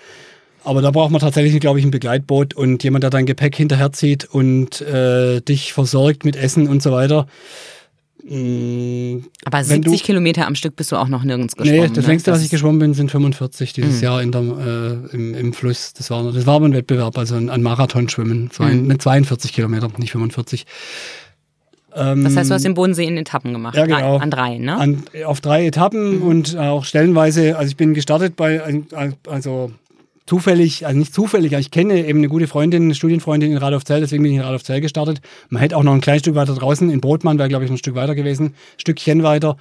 [0.65, 4.25] aber da braucht man tatsächlich, glaube ich, ein Begleitboot und jemand, der dein Gepäck hinterherzieht
[4.25, 7.27] und äh, dich versorgt mit Essen und so weiter.
[8.29, 11.81] Mm, Aber 70 Kilometer am Stück bist du auch noch nirgends geschwommen.
[11.81, 12.13] Nee, das ne?
[12.13, 14.03] längste, das was ich geschwommen bin, sind 45 dieses mhm.
[14.03, 15.95] Jahr in der, äh, im, im, Fluss.
[15.95, 18.51] Das war, das war aber ein Wettbewerb, also ein, ein Marathonschwimmen.
[18.51, 18.99] Zwei, mhm.
[18.99, 20.67] 42 Kilometer, nicht 45.
[21.95, 23.77] Ähm, das heißt, du hast den Bodensee in Etappen gemacht.
[23.77, 24.19] Ja, genau.
[24.19, 24.77] An drei, ne?
[24.77, 26.23] An, auf drei Etappen mhm.
[26.23, 28.61] und auch stellenweise, also ich bin gestartet bei,
[29.27, 29.73] also
[30.29, 34.01] zufällig, also nicht zufällig, aber ich kenne eben eine gute Freundin, eine Studienfreundin in Radolfzell,
[34.01, 35.21] deswegen bin ich in Radolfzell gestartet.
[35.49, 37.77] Man hätte auch noch ein kleines Stück weiter draußen, in Brotmann wäre, glaube ich, noch
[37.77, 39.57] ein Stück weiter gewesen, ein Stückchen weiter.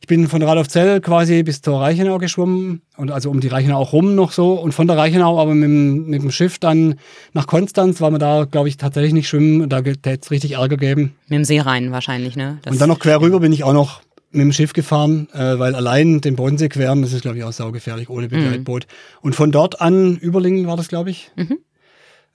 [0.00, 3.92] Ich bin von Radolfzell quasi bis zur Reichenau geschwommen und also um die Reichenau auch
[3.92, 6.94] rum noch so und von der Reichenau aber mit, mit dem Schiff dann
[7.32, 10.76] nach Konstanz, weil wir da, glaube ich, tatsächlich nicht schwimmen, da hätte es richtig Ärger
[10.76, 11.16] geben.
[11.26, 12.58] Mit dem See rein wahrscheinlich, ne?
[12.62, 15.58] Das und dann noch quer rüber bin ich auch noch mit dem Schiff gefahren, äh,
[15.58, 18.86] weil allein den Bodensee queren, das ist, glaube ich, auch saugefährlich ohne Begleitboot.
[18.86, 19.18] Mhm.
[19.22, 21.58] Und von dort an, Überlingen war das, glaube ich, mhm.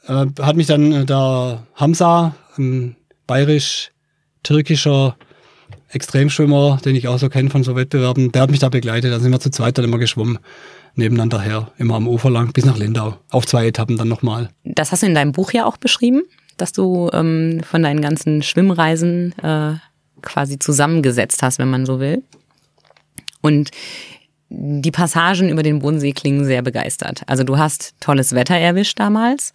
[0.08, 2.96] äh, hat mich dann äh, der Hamza, ein
[3.28, 5.16] bayerisch-türkischer
[5.90, 9.12] Extremschwimmer, den ich auch so kenne von so Wettbewerben, der hat mich da begleitet.
[9.12, 10.40] Da sind wir zu zweit dann immer geschwommen,
[10.96, 13.18] nebeneinander her, immer am Ufer lang, bis nach Lindau.
[13.30, 14.50] Auf zwei Etappen dann nochmal.
[14.64, 16.24] Das hast du in deinem Buch ja auch beschrieben,
[16.58, 19.76] dass du ähm, von deinen ganzen Schwimmreisen äh,
[20.24, 22.24] quasi zusammengesetzt hast, wenn man so will.
[23.42, 23.72] Und
[24.50, 27.22] die Passagen über den Bodensee klingen sehr begeistert.
[27.26, 29.52] Also du hast tolles Wetter erwischt damals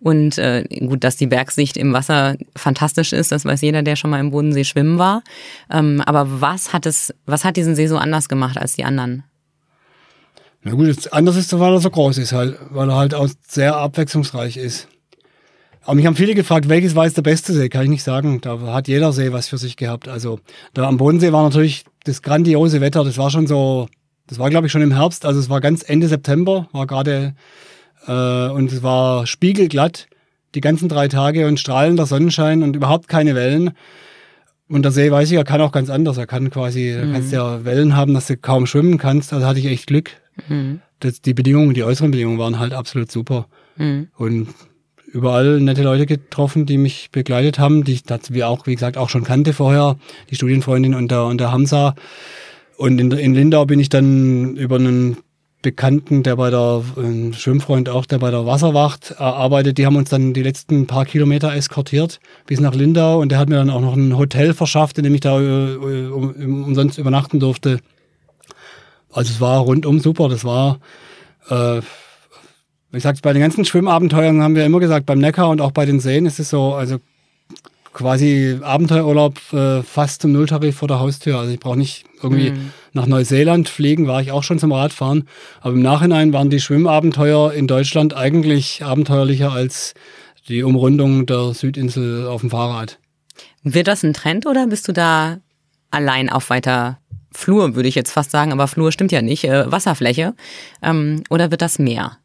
[0.00, 4.10] und äh, gut, dass die Bergsicht im Wasser fantastisch ist, das weiß jeder, der schon
[4.10, 5.22] mal im Bodensee schwimmen war.
[5.70, 9.22] Ähm, aber was hat es, was hat diesen See so anders gemacht als die anderen?
[10.62, 13.76] Na gut, anders ist, weil er so groß ist halt, weil er halt auch sehr
[13.76, 14.88] abwechslungsreich ist.
[15.82, 17.68] Aber mich haben viele gefragt, welches war jetzt der beste See?
[17.68, 18.40] Kann ich nicht sagen.
[18.40, 20.08] Da hat jeder See was für sich gehabt.
[20.08, 20.40] Also
[20.74, 23.02] da am Bodensee war natürlich das grandiose Wetter.
[23.02, 23.88] Das war schon so,
[24.26, 25.24] das war glaube ich schon im Herbst.
[25.24, 27.34] Also es war ganz Ende September, war gerade
[28.06, 30.08] äh, und es war spiegelglatt
[30.54, 33.70] die ganzen drei Tage und strahlender Sonnenschein und überhaupt keine Wellen.
[34.68, 36.16] Und der See, weiß ich, er kann auch ganz anders.
[36.16, 37.12] Er kann quasi, mhm.
[37.12, 39.32] kannst ja Wellen haben, dass du kaum schwimmen kannst.
[39.32, 40.10] Also hatte ich echt Glück.
[40.48, 40.80] Mhm.
[41.00, 43.46] Das, die Bedingungen, die äußeren Bedingungen waren halt absolut super.
[43.76, 44.08] Mhm.
[44.16, 44.48] Und
[45.12, 49.08] überall nette Leute getroffen, die mich begleitet haben, die ich wie auch, wie gesagt, auch
[49.08, 49.96] schon kannte vorher,
[50.30, 51.94] die Studienfreundin und der, und der Hamza.
[52.76, 55.18] Und in, in Lindau bin ich dann über einen
[55.62, 59.96] Bekannten, der bei der, ein Schwimmfreund auch, der bei der Wasserwacht äh, arbeitet, die haben
[59.96, 63.68] uns dann die letzten paar Kilometer eskortiert bis nach Lindau und der hat mir dann
[63.68, 67.80] auch noch ein Hotel verschafft, in dem ich da äh, um, umsonst übernachten durfte.
[69.12, 70.80] Also es war rundum super, das war
[71.50, 71.82] äh,
[72.90, 75.86] wie gesagt, bei den ganzen Schwimmabenteuern haben wir immer gesagt, beim Neckar und auch bei
[75.86, 76.98] den Seen ist es so, also
[77.92, 81.38] quasi Abenteuerurlaub äh, fast zum Nulltarif vor der Haustür.
[81.38, 82.72] Also ich brauche nicht irgendwie mhm.
[82.92, 85.28] nach Neuseeland fliegen, war ich auch schon zum Radfahren.
[85.60, 89.94] Aber im Nachhinein waren die Schwimmabenteuer in Deutschland eigentlich abenteuerlicher als
[90.48, 92.98] die Umrundung der Südinsel auf dem Fahrrad.
[93.62, 95.38] Wird das ein Trend oder bist du da
[95.90, 96.98] allein auf weiter
[97.32, 100.34] Flur, würde ich jetzt fast sagen, aber Flur stimmt ja nicht, äh, Wasserfläche?
[100.82, 102.18] Ähm, oder wird das mehr?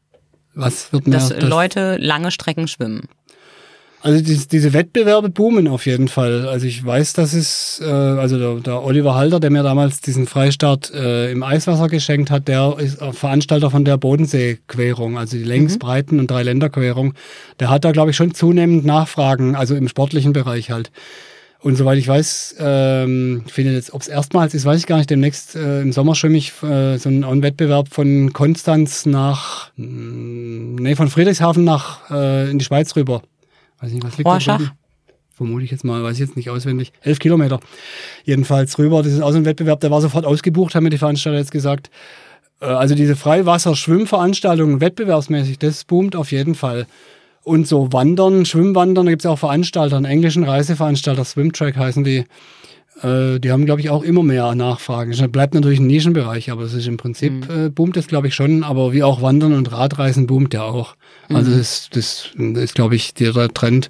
[0.55, 1.19] Was wird mehr?
[1.19, 3.07] Dass das Leute lange Strecken schwimmen.
[4.05, 6.47] Also die, diese Wettbewerbe boomen auf jeden Fall.
[6.47, 10.27] Also ich weiß, dass es, äh, also der, der Oliver Halter, der mir damals diesen
[10.27, 15.79] Freistart äh, im Eiswasser geschenkt hat, der ist Veranstalter von der Bodenseequerung, also die Längs-,
[15.79, 16.19] mhm.
[16.19, 17.15] Und Dreiländerquerung.
[17.59, 20.91] Der hat da, glaube ich, schon zunehmend Nachfragen, also im sportlichen Bereich halt.
[21.59, 25.09] Und soweit ich weiß, ähm, finde jetzt, ob es erstmals ist, weiß ich gar nicht.
[25.09, 30.95] Demnächst äh, im Sommer schwimme ich äh, so einen, Wettbewerb von Konstanz nach, mh, nee,
[30.95, 33.23] von Friedrichshafen nach äh, in die Schweiz rüber.
[33.79, 34.59] Weiß nicht, was liegt Rorschach?
[34.59, 34.75] da
[35.35, 36.93] Vermute ich jetzt mal, weiß ich jetzt nicht auswendig.
[37.01, 37.59] Elf Kilometer.
[38.23, 39.03] Jedenfalls rüber.
[39.03, 41.51] Das ist auch so ein Wettbewerb, der war sofort ausgebucht, haben mir die Veranstalter jetzt
[41.51, 41.89] gesagt.
[42.61, 46.87] Äh, also diese Freiwasser-Schwimmveranstaltungen wettbewerbsmäßig, das boomt auf jeden Fall.
[47.45, 52.25] Und so Wandern, Schwimmwandern, da gibt es auch Veranstalter, einen englischen Reiseveranstalter, Swimtrack heißen die.
[53.03, 55.11] Äh, die haben, glaube ich, auch immer mehr Nachfragen.
[55.11, 57.65] Das bleibt natürlich ein Nischenbereich, aber es ist im Prinzip, mhm.
[57.65, 58.63] äh, boomt es, glaube ich, schon.
[58.63, 60.95] Aber wie auch Wandern und Radreisen boomt ja auch.
[61.29, 61.57] Also mhm.
[61.59, 63.89] das, das, das ist, glaube ich, der Trend,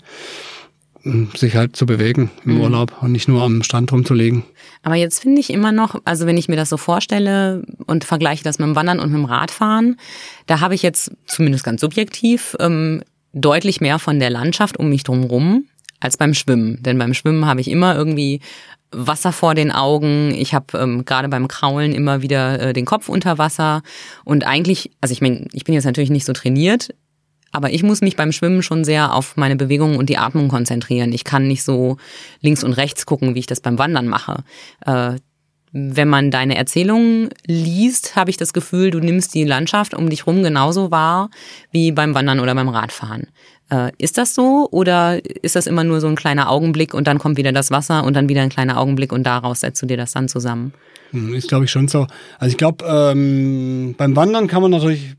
[1.36, 2.62] sich halt zu bewegen im mhm.
[2.62, 4.44] Urlaub und nicht nur am Strand rumzulegen.
[4.82, 8.44] Aber jetzt finde ich immer noch, also wenn ich mir das so vorstelle und vergleiche
[8.44, 9.98] das mit dem Wandern und mit dem Radfahren,
[10.48, 13.04] da habe ich jetzt zumindest ganz subjektiv ähm,
[13.36, 15.66] deutlich mehr von der Landschaft um mich drumherum
[16.00, 16.82] als beim Schwimmen.
[16.82, 18.40] Denn beim Schwimmen habe ich immer irgendwie
[18.92, 20.34] Wasser vor den Augen.
[20.34, 23.82] Ich habe ähm, gerade beim Kraulen immer wieder äh, den Kopf unter Wasser.
[24.24, 26.94] Und eigentlich, also ich meine, ich bin jetzt natürlich nicht so trainiert,
[27.52, 31.14] aber ich muss mich beim Schwimmen schon sehr auf meine Bewegungen und die Atmung konzentrieren.
[31.14, 31.98] Ich kann nicht so
[32.42, 34.44] links und rechts gucken, wie ich das beim Wandern mache.
[34.86, 35.16] Äh,
[35.78, 40.26] wenn man deine Erzählungen liest, habe ich das Gefühl, du nimmst die Landschaft um dich
[40.26, 41.30] rum genauso wahr
[41.70, 43.28] wie beim Wandern oder beim Radfahren.
[43.70, 47.20] Äh, ist das so oder ist das immer nur so ein kleiner Augenblick und dann
[47.20, 49.98] kommt wieder das Wasser und dann wieder ein kleiner Augenblick und daraus setzt du dir
[49.98, 50.72] das dann zusammen?
[51.12, 52.08] Hm, ist, glaube ich, schon so.
[52.40, 55.16] Also ich glaube, ähm, beim Wandern kann man natürlich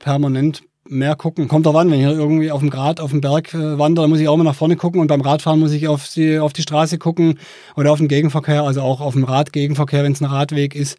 [0.00, 1.48] permanent mehr gucken.
[1.48, 4.20] Kommt drauf an, wenn ich irgendwie auf dem Grat, auf dem Berg äh, wandere, muss
[4.20, 6.62] ich auch immer nach vorne gucken und beim Radfahren muss ich auf die, auf die
[6.62, 7.38] Straße gucken
[7.76, 10.98] oder auf den Gegenverkehr, also auch auf dem Radgegenverkehr, wenn es ein Radweg ist.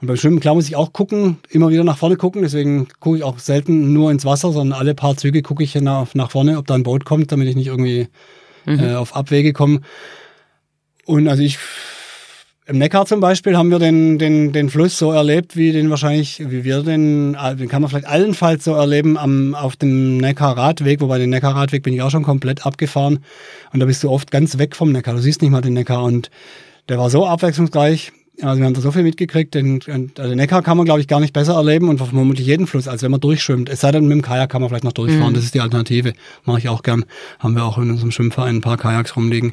[0.00, 2.42] Und beim Schwimmen, klar, muss ich auch gucken, immer wieder nach vorne gucken.
[2.42, 6.14] Deswegen gucke ich auch selten nur ins Wasser, sondern alle paar Züge gucke ich nach,
[6.14, 8.08] nach vorne, ob da ein Boot kommt, damit ich nicht irgendwie
[8.66, 8.80] mhm.
[8.80, 9.80] äh, auf Abwege komme.
[11.04, 11.58] Und also ich
[12.72, 16.42] im Neckar zum Beispiel haben wir den, den, den Fluss so erlebt, wie den wahrscheinlich,
[16.48, 21.02] wie wir den, äh, den kann man vielleicht allenfalls so erleben am, auf dem Neckar-Radweg,
[21.02, 23.18] wobei den Neckar-Radweg bin ich auch schon komplett abgefahren.
[23.74, 25.12] Und da bist du oft ganz weg vom Neckar.
[25.14, 26.02] Du siehst nicht mal den Neckar.
[26.02, 26.30] Und
[26.88, 29.54] der war so abwechslungsreich, also wir haben da so viel mitgekriegt.
[29.54, 29.80] Den,
[30.16, 33.02] also Neckar kann man, glaube ich, gar nicht besser erleben und vermutlich jeden Fluss, als
[33.02, 33.68] wenn man durchschwimmt.
[33.68, 35.30] Es sei denn, mit dem Kajak kann man vielleicht noch durchfahren.
[35.30, 35.34] Mhm.
[35.34, 36.14] Das ist die Alternative.
[36.44, 37.04] Mache ich auch gern.
[37.38, 39.52] Haben wir auch in unserem Schwimmverein ein paar Kajaks rumliegen.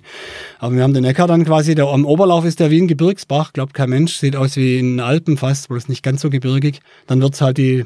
[0.59, 3.51] Aber wir haben den Neckar dann quasi, der am Oberlauf ist der wie ein Gebirgsbach.
[3.51, 4.15] Glaubt kein Mensch.
[4.15, 6.79] Sieht aus wie in den Alpen fast, bloß nicht ganz so gebirgig.
[7.07, 7.85] Dann wird's halt die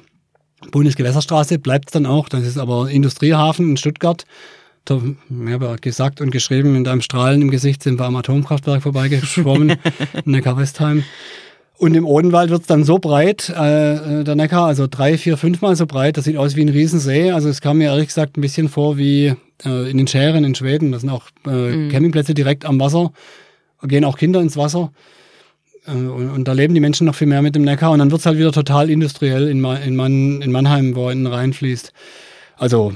[0.71, 2.29] Bundesgewässerstraße, bleibt dann auch.
[2.29, 4.25] Das ist aber Industriehafen in Stuttgart
[4.89, 9.77] ich habe gesagt und geschrieben, in deinem Strahlen im Gesicht sind wir am Atomkraftwerk vorbeigeschwommen,
[10.25, 11.03] Neckar-Westheim.
[11.77, 15.37] Und im Odenwald wird es dann so breit, äh, äh, der Neckar, also drei, vier,
[15.37, 17.31] fünfmal so breit, das sieht aus wie ein Riesensee.
[17.31, 20.55] Also es kam mir ehrlich gesagt ein bisschen vor wie äh, in den Schären in
[20.55, 20.91] Schweden.
[20.91, 21.89] Das sind auch äh, mhm.
[21.89, 23.11] Campingplätze direkt am Wasser,
[23.83, 24.91] gehen auch Kinder ins Wasser.
[25.85, 27.91] Äh, und, und, da leben die Menschen noch viel mehr mit dem Neckar.
[27.91, 31.13] Und dann wird es halt wieder total industriell in, in, Man in Mannheim, wo er
[31.13, 31.91] innen reinfließt.
[32.55, 32.93] Also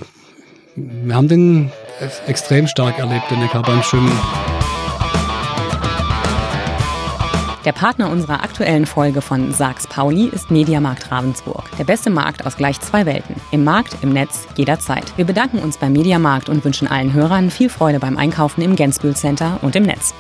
[0.78, 1.72] wir haben den
[2.28, 4.12] extrem stark erlebt, den Neckar beim Schwimmen.
[7.66, 11.66] Der Partner unserer aktuellen Folge von Sachs Pauli ist Mediamarkt Ravensburg.
[11.78, 13.36] Der beste Markt aus gleich zwei Welten.
[13.52, 15.06] Im Markt, im Netz, jederzeit.
[15.18, 19.16] Wir bedanken uns beim Mediamarkt und wünschen allen Hörern viel Freude beim Einkaufen im Gensbühl
[19.16, 20.14] Center und im Netz.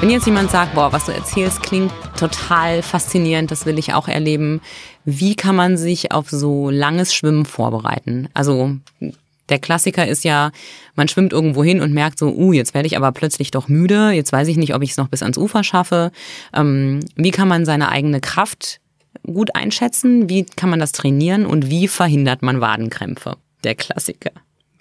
[0.00, 4.06] Wenn jetzt jemand sagt, boah, was du erzählst, klingt total faszinierend, das will ich auch
[4.06, 4.60] erleben.
[5.04, 8.28] Wie kann man sich auf so langes Schwimmen vorbereiten?
[8.34, 8.76] Also
[9.48, 10.52] der Klassiker ist ja,
[10.94, 14.10] man schwimmt irgendwo hin und merkt so, uh, jetzt werde ich aber plötzlich doch müde,
[14.10, 16.12] jetzt weiß ich nicht, ob ich es noch bis ans Ufer schaffe.
[16.54, 18.80] Ähm, wie kann man seine eigene Kraft
[19.26, 20.28] gut einschätzen?
[20.28, 23.36] Wie kann man das trainieren und wie verhindert man Wadenkrämpfe?
[23.64, 24.32] Der Klassiker.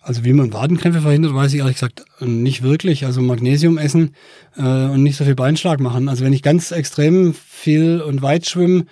[0.01, 3.05] Also wie man Wadenkrämpfe verhindert, weiß ich ehrlich gesagt nicht wirklich.
[3.05, 4.15] Also Magnesium essen
[4.57, 6.09] äh, und nicht so viel Beinschlag machen.
[6.09, 8.85] Also wenn ich ganz extrem viel und weit schwimme,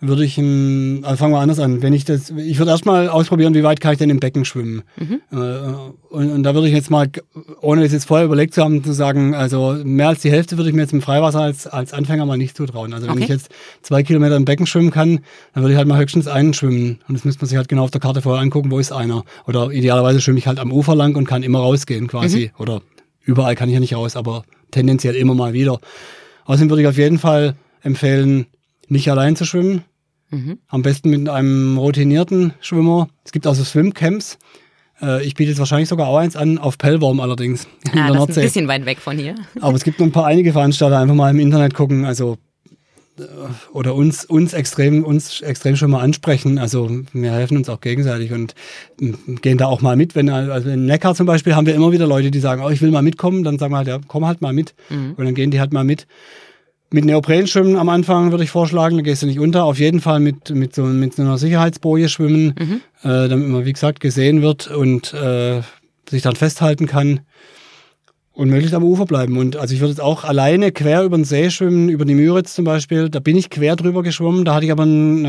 [0.00, 1.80] würde ich, im, also fangen wir anders an.
[1.80, 4.82] Wenn ich das, ich würde erstmal ausprobieren, wie weit kann ich denn im Becken schwimmen.
[4.96, 5.20] Mhm.
[5.32, 5.36] Äh,
[6.10, 7.08] und, und, da würde ich jetzt mal,
[7.62, 10.68] ohne es jetzt vorher überlegt zu haben, zu sagen, also mehr als die Hälfte würde
[10.68, 12.92] ich mir jetzt im Freiwasser als, als Anfänger mal nicht zutrauen.
[12.92, 13.24] Also wenn okay.
[13.24, 13.48] ich jetzt
[13.80, 15.20] zwei Kilometer im Becken schwimmen kann,
[15.54, 16.98] dann würde ich halt mal höchstens einen schwimmen.
[17.08, 19.24] Und das müsste man sich halt genau auf der Karte vorher angucken, wo ist einer.
[19.46, 22.50] Oder idealerweise schwimme ich halt am Ufer lang und kann immer rausgehen quasi.
[22.54, 22.62] Mhm.
[22.62, 22.82] Oder
[23.22, 25.80] überall kann ich ja nicht raus, aber tendenziell immer mal wieder.
[26.44, 28.46] Außerdem würde ich auf jeden Fall empfehlen,
[28.88, 29.82] nicht allein zu schwimmen.
[30.30, 30.58] Mhm.
[30.68, 33.08] Am besten mit einem routinierten Schwimmer.
[33.24, 34.38] Es gibt also Swimcamps.
[35.00, 37.68] Äh, ich biete jetzt wahrscheinlich sogar auch eins an, auf Pellworm allerdings.
[37.92, 39.34] In ah, der das ist ein bisschen weit weg von hier.
[39.60, 42.04] Aber es gibt noch ein paar einige Veranstalter, einfach mal im Internet gucken.
[42.04, 42.38] Also
[43.18, 43.22] äh,
[43.72, 46.58] oder uns, uns extrem, uns extrem schon mal ansprechen.
[46.58, 48.54] Also wir helfen uns auch gegenseitig und
[49.42, 50.14] gehen da auch mal mit.
[50.14, 52.82] Wenn, also in Neckar zum Beispiel haben wir immer wieder Leute, die sagen, oh, ich
[52.82, 54.74] will mal mitkommen, dann sagen wir halt, ja, komm halt mal mit.
[54.90, 55.14] Mhm.
[55.16, 56.06] Und dann gehen die halt mal mit.
[56.90, 59.64] Mit Neopren schwimmen am Anfang würde ich vorschlagen, da gehst du nicht unter.
[59.64, 62.80] Auf jeden Fall mit, mit, so, mit einer Sicherheitsboje schwimmen, mhm.
[63.02, 65.62] äh, damit man, wie gesagt, gesehen wird und äh,
[66.08, 67.20] sich dann festhalten kann
[68.36, 69.38] und möglichst am Ufer bleiben.
[69.38, 72.54] Und also ich würde jetzt auch alleine quer über den See schwimmen, über die Müritz
[72.54, 73.08] zum Beispiel.
[73.08, 74.44] Da bin ich quer drüber geschwommen.
[74.44, 75.28] Da hatte ich aber einen, äh,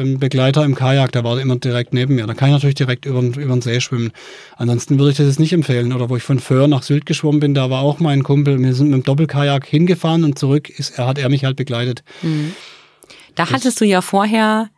[0.00, 2.26] einen Begleiter im Kajak, der war immer direkt neben mir.
[2.26, 4.10] Da kann ich natürlich direkt über, über den See schwimmen.
[4.56, 5.92] Ansonsten würde ich das jetzt nicht empfehlen.
[5.92, 8.60] Oder wo ich von Föhr nach Sylt geschwommen bin, da war auch mein Kumpel.
[8.60, 12.02] Wir sind mit dem Doppelkajak hingefahren und zurück ist, er hat er mich halt begleitet.
[12.22, 12.54] Mhm.
[13.36, 14.68] Da hattest du ja vorher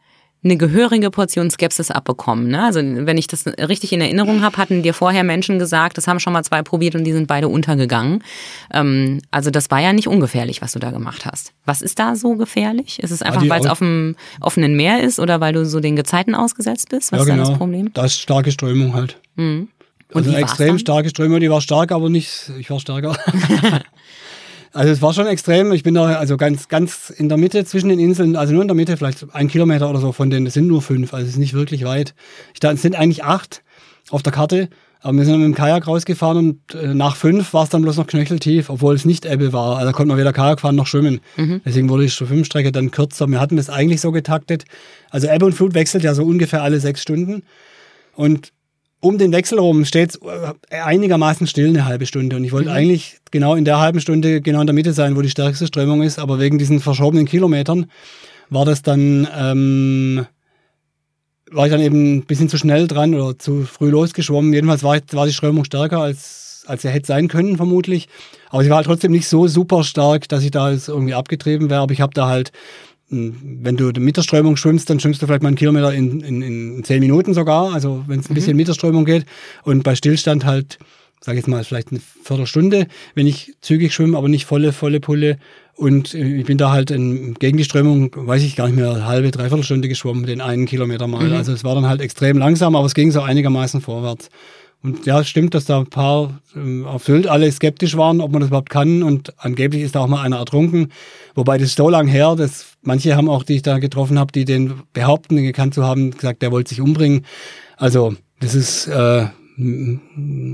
[0.43, 2.49] eine gehörige Portion Skepsis abbekommen.
[2.49, 2.65] Ne?
[2.65, 6.19] Also wenn ich das richtig in Erinnerung habe, hatten dir vorher Menschen gesagt, das haben
[6.19, 8.25] schon mal zwei probiert und die sind beide untergegangen.
[8.73, 11.53] Ähm, also das war ja nicht ungefährlich, was du da gemacht hast.
[11.67, 13.03] Was ist da so gefährlich?
[13.03, 15.95] Ist es einfach, weil es auf dem offenen Meer ist oder weil du so den
[15.95, 17.13] Gezeiten ausgesetzt bist?
[17.13, 17.43] Was ja, ist genau.
[17.43, 17.93] da das Problem?
[17.93, 19.19] Da ist starke Strömung halt.
[19.37, 19.69] Mhm.
[20.13, 23.17] Und also eine extrem starke Strömung, die war stark, aber nicht, ich war stärker.
[24.73, 25.73] Also es war schon extrem.
[25.73, 28.69] Ich bin da also ganz, ganz in der Mitte zwischen den Inseln, also nur in
[28.69, 30.47] der Mitte, vielleicht ein Kilometer oder so von denen.
[30.47, 32.15] Es sind nur fünf, also es ist nicht wirklich weit.
[32.55, 33.63] Ich, da, es sind eigentlich acht
[34.11, 34.69] auf der Karte.
[35.03, 37.81] Aber wir sind dann mit dem Kajak rausgefahren und äh, nach fünf war es dann
[37.81, 39.77] bloß noch knöcheltief, obwohl es nicht Ebbe war.
[39.77, 41.21] Also da konnte man weder Kajak fahren noch schwimmen.
[41.37, 41.63] Mhm.
[41.65, 43.27] Deswegen wurde die Schwimmstrecke dann kürzer.
[43.27, 44.65] Wir hatten das eigentlich so getaktet.
[45.09, 47.45] Also Ebbe und Flut wechselt ja so ungefähr alle sechs Stunden.
[48.15, 48.53] Und
[49.01, 52.37] um den Wechsel rum steht es äh, einigermaßen still eine halbe Stunde.
[52.37, 52.77] Und ich wollte mhm.
[52.77, 56.03] eigentlich genau in der halben Stunde genau in der Mitte sein, wo die stärkste Strömung
[56.03, 56.19] ist.
[56.19, 57.87] Aber wegen diesen verschobenen Kilometern
[58.51, 60.27] war das dann, ähm,
[61.51, 64.53] war ich dann eben ein bisschen zu schnell dran oder zu früh losgeschwommen.
[64.53, 68.09] Jedenfalls war, war die Strömung stärker, als, als sie hätte sein können, vermutlich.
[68.51, 71.71] Aber sie war halt trotzdem nicht so super stark, dass ich da jetzt irgendwie abgetrieben
[71.71, 71.81] wäre.
[71.81, 72.53] Aber ich habe da halt
[73.11, 76.43] wenn du mit der Strömung schwimmst, dann schwimmst du vielleicht mal einen Kilometer in, in,
[76.43, 78.35] in zehn Minuten sogar, also wenn es ein mhm.
[78.35, 79.27] bisschen mit der Strömung geht.
[79.65, 80.79] Und bei Stillstand halt,
[81.21, 85.01] sage ich jetzt mal, vielleicht eine Viertelstunde, wenn ich zügig schwimme, aber nicht volle, volle
[85.01, 85.39] Pulle.
[85.75, 88.91] Und äh, ich bin da halt in, gegen die Strömung, weiß ich gar nicht mehr,
[88.91, 91.27] eine halbe, dreiviertel Stunde geschwommen, den einen Kilometer mal.
[91.27, 91.35] Mhm.
[91.35, 94.31] Also es war dann halt extrem langsam, aber es ging so einigermaßen vorwärts.
[94.83, 96.41] Und ja, es stimmt, dass da ein paar
[96.87, 99.03] auf Sylt alle skeptisch waren, ob man das überhaupt kann.
[99.03, 100.91] Und angeblich ist da auch mal einer ertrunken.
[101.35, 104.33] Wobei das ist so lang her, dass manche haben auch, die ich da getroffen habe,
[104.33, 107.27] die den behaupten, den gekannt zu haben, gesagt, der wollte sich umbringen.
[107.77, 109.27] Also das ist äh,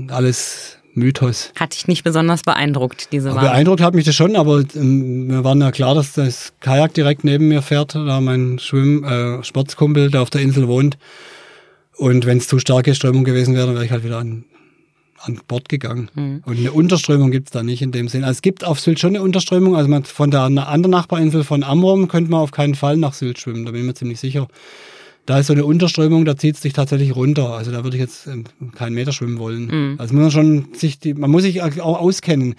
[0.09, 1.51] alles Mythos.
[1.57, 3.45] Hat dich nicht besonders beeindruckt, diese Wahl?
[3.45, 7.23] Beeindruckt hat mich das schon, aber ähm, mir war ja klar, dass das Kajak direkt
[7.23, 10.97] neben mir fährt, da mein Schwimm, äh, Sportskumpel, der auf der Insel wohnt.
[11.97, 14.45] Und wenn es zu starke Strömung gewesen wäre, dann wäre ich halt wieder an,
[15.19, 16.09] an Bord gegangen.
[16.13, 16.43] Mhm.
[16.45, 18.23] Und eine Unterströmung gibt es da nicht in dem Sinn.
[18.23, 19.75] Also es gibt auf Sylt schon eine Unterströmung.
[19.75, 23.39] Also man, von der anderen Nachbarinsel von Amrum könnte man auf keinen Fall nach Sylt
[23.39, 23.65] schwimmen.
[23.65, 24.47] Da bin ich mir ziemlich sicher.
[25.25, 27.49] Da ist so eine Unterströmung, da zieht es sich tatsächlich runter.
[27.49, 29.65] Also da würde ich jetzt ähm, keinen Meter schwimmen wollen.
[29.65, 29.95] Mhm.
[29.97, 32.55] Also muss man schon sich die, man muss sich auch auskennen.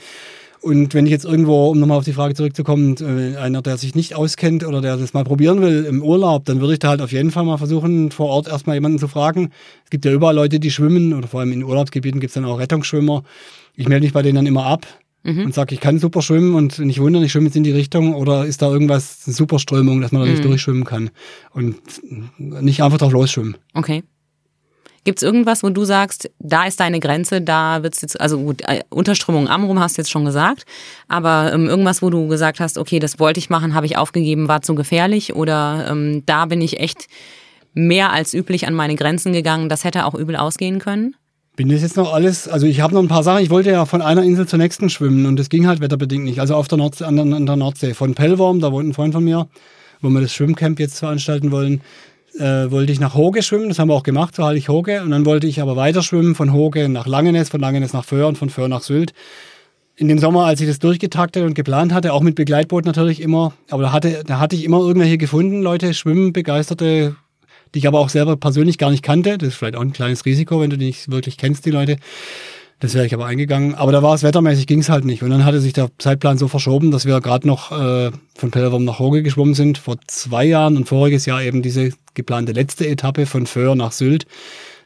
[0.60, 3.94] Und wenn ich jetzt irgendwo, um nochmal auf die Frage zurückzukommen, äh, einer, der sich
[3.94, 7.00] nicht auskennt oder der das mal probieren will im Urlaub, dann würde ich da halt
[7.00, 9.50] auf jeden Fall mal versuchen, vor Ort erstmal jemanden zu fragen.
[9.84, 12.44] Es gibt ja überall Leute, die schwimmen oder vor allem in Urlaubsgebieten gibt es dann
[12.44, 13.22] auch Rettungsschwimmer.
[13.74, 14.86] Ich melde mich bei denen dann immer ab
[15.22, 15.46] mhm.
[15.46, 18.14] und sage, ich kann super schwimmen und nicht wundern, ich schwimme jetzt in die Richtung
[18.14, 20.48] oder ist da irgendwas, eine Superströmung, dass man da nicht mhm.
[20.48, 21.10] durchschwimmen kann
[21.52, 21.76] und
[22.38, 23.56] nicht einfach drauf losschwimmen.
[23.74, 24.02] Okay.
[25.08, 28.38] Gibt es irgendwas, wo du sagst, da ist deine Grenze, da wird es jetzt, also
[28.40, 30.66] gut, äh, Unterströmung Amrum hast du jetzt schon gesagt,
[31.08, 34.48] aber ähm, irgendwas, wo du gesagt hast, okay, das wollte ich machen, habe ich aufgegeben,
[34.48, 37.06] war zu gefährlich oder ähm, da bin ich echt
[37.72, 41.16] mehr als üblich an meine Grenzen gegangen, das hätte auch übel ausgehen können?
[41.56, 43.86] Bin das jetzt noch alles, also ich habe noch ein paar Sachen, ich wollte ja
[43.86, 46.76] von einer Insel zur nächsten schwimmen und das ging halt wetterbedingt nicht, also auf der
[46.76, 49.48] Nordsee, an der, an der Nordsee, von Pellworm, da wohnt ein Freund von mir,
[50.02, 51.80] wo wir das Schwimmcamp jetzt veranstalten wollen,
[52.34, 55.02] äh, wollte ich nach Hoge schwimmen, das haben wir auch gemacht, so halte ich Hoge.
[55.02, 58.28] Und dann wollte ich aber weiter schwimmen von Hoge nach Langenes, von Langenes nach Föhr
[58.28, 59.12] und von Föhr nach Sylt.
[59.98, 63.52] in dem Sommer, als ich das durchgetaktet und geplant hatte, auch mit Begleitboot natürlich immer,
[63.68, 67.16] aber da hatte, da hatte ich immer irgendwelche gefunden, Leute, Schwimmbegeisterte,
[67.74, 69.38] die ich aber auch selber persönlich gar nicht kannte.
[69.38, 71.96] Das ist vielleicht auch ein kleines Risiko, wenn du die nicht wirklich kennst, die Leute.
[72.80, 73.74] Das wäre ich aber eingegangen.
[73.74, 75.22] Aber da war es wettermäßig, ging es halt nicht.
[75.22, 78.84] Und dann hatte sich der Zeitplan so verschoben, dass wir gerade noch äh, von Pellerwurm
[78.84, 83.26] nach Hoge geschwommen sind, vor zwei Jahren und voriges Jahr eben diese geplante letzte Etappe
[83.26, 84.26] von Föhr nach Sylt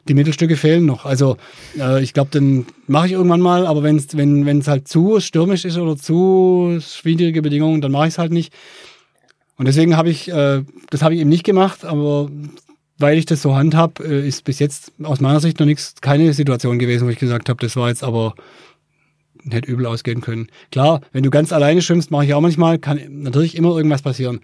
[0.07, 1.05] die Mittelstücke fehlen noch.
[1.05, 1.37] Also
[1.79, 5.65] äh, ich glaube, dann mache ich irgendwann mal, aber wenn's, wenn es halt zu stürmisch
[5.65, 8.53] ist oder zu schwierige Bedingungen, dann mache ich es halt nicht.
[9.57, 12.29] Und deswegen habe ich, äh, das habe ich eben nicht gemacht, aber
[13.03, 16.33] weil ich das so handhab, äh, ist bis jetzt aus meiner Sicht noch nichts, keine
[16.33, 18.33] Situation gewesen, wo ich gesagt habe, das war jetzt aber
[19.49, 20.47] hätte übel ausgehen können.
[20.71, 24.39] Klar, wenn du ganz alleine schwimmst, mache ich auch manchmal, kann natürlich immer irgendwas passieren.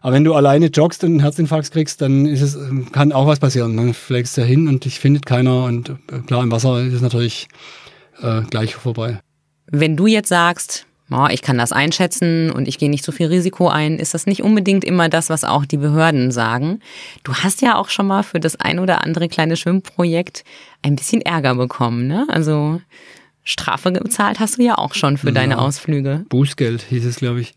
[0.00, 2.56] Aber wenn du alleine joggst und einen Herzinfarkt kriegst, dann ist es,
[2.92, 3.76] kann auch was passieren.
[3.76, 7.02] Dann fliegst du hin und dich findet keiner und äh, klar, im Wasser ist es
[7.02, 7.48] natürlich
[8.22, 9.18] äh, gleich vorbei.
[9.66, 13.26] Wenn du jetzt sagst, oh, ich kann das einschätzen und ich gehe nicht so viel
[13.26, 16.80] Risiko ein, ist das nicht unbedingt immer das, was auch die Behörden sagen.
[17.24, 20.44] Du hast ja auch schon mal für das ein oder andere kleine Schwimmprojekt
[20.82, 22.26] ein bisschen Ärger bekommen, ne?
[22.28, 22.80] Also
[23.44, 26.26] Strafe gezahlt hast du ja auch schon für ja, deine Ausflüge.
[26.28, 27.54] Bußgeld hieß es, glaube ich.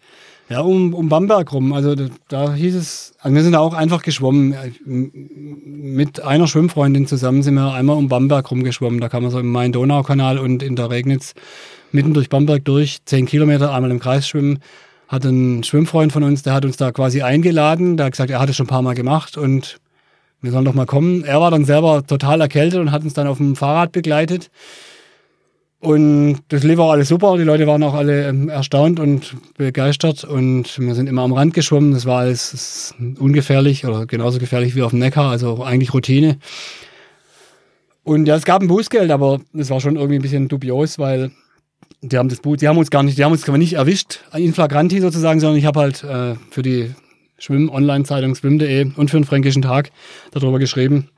[0.52, 1.72] Ja, um, um Bamberg rum.
[1.72, 4.54] Also da, da hieß es, also wir sind da auch einfach geschwommen.
[4.84, 9.00] Mit einer Schwimmfreundin zusammen sind wir einmal um Bamberg rumgeschwommen.
[9.00, 11.34] Da kann man so im Main-Donau-Kanal und in der Regnitz
[11.94, 14.60] mitten durch Bamberg durch, zehn Kilometer einmal im Kreis schwimmen.
[15.08, 17.98] Hat ein Schwimmfreund von uns, der hat uns da quasi eingeladen.
[17.98, 19.78] Der hat gesagt, er hat es schon ein paar Mal gemacht und
[20.42, 21.24] wir sollen doch mal kommen.
[21.24, 24.50] Er war dann selber total erkältet und hat uns dann auf dem Fahrrad begleitet.
[25.82, 27.38] Und das lief auch alles super.
[27.38, 30.24] Die Leute waren auch alle ähm, erstaunt und begeistert.
[30.24, 31.92] Und wir sind immer am Rand geschwommen.
[31.92, 36.38] Das war alles ungefährlich oder genauso gefährlich wie auf dem Neckar, also eigentlich Routine.
[38.04, 41.32] Und ja, es gab ein Bußgeld, aber das war schon irgendwie ein bisschen dubios, weil
[42.02, 44.54] die haben das Boot, die haben uns gar nicht, die haben uns nicht erwischt, in
[44.54, 46.92] flagranti sozusagen, sondern ich habe halt äh, für die
[47.38, 49.92] Schwimm-Online-Zeitung schwimm.de und für den Fränkischen Tag
[50.32, 51.10] darüber geschrieben.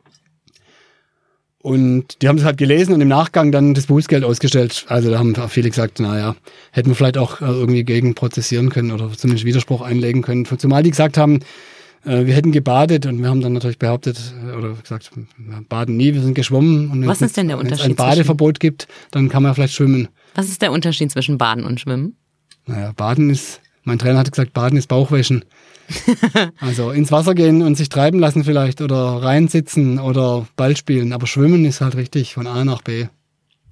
[1.59, 4.85] Und die haben es halt gelesen und im Nachgang dann das Bußgeld ausgestellt.
[4.89, 6.35] Also da haben viele gesagt, naja,
[6.71, 10.45] hätten wir vielleicht auch äh, irgendwie gegen prozessieren können oder zumindest Widerspruch einlegen können.
[10.45, 11.39] Zumal die gesagt haben,
[12.05, 15.95] äh, wir hätten gebadet und wir haben dann natürlich behauptet äh, oder gesagt, wir baden
[15.95, 16.91] nie, wir sind geschwommen.
[16.91, 17.85] Und Was ist denn der Unterschied?
[17.85, 20.09] Wenn es ein Badeverbot gibt, dann kann man vielleicht schwimmen.
[20.35, 22.17] Was ist der Unterschied zwischen Baden und Schwimmen?
[22.65, 25.45] Naja, Baden ist, mein Trainer hat gesagt, Baden ist Bauchwäschen.
[26.59, 31.13] also ins Wasser gehen und sich treiben lassen vielleicht oder reinsitzen oder Ball spielen.
[31.13, 33.07] Aber schwimmen ist halt richtig von A nach B.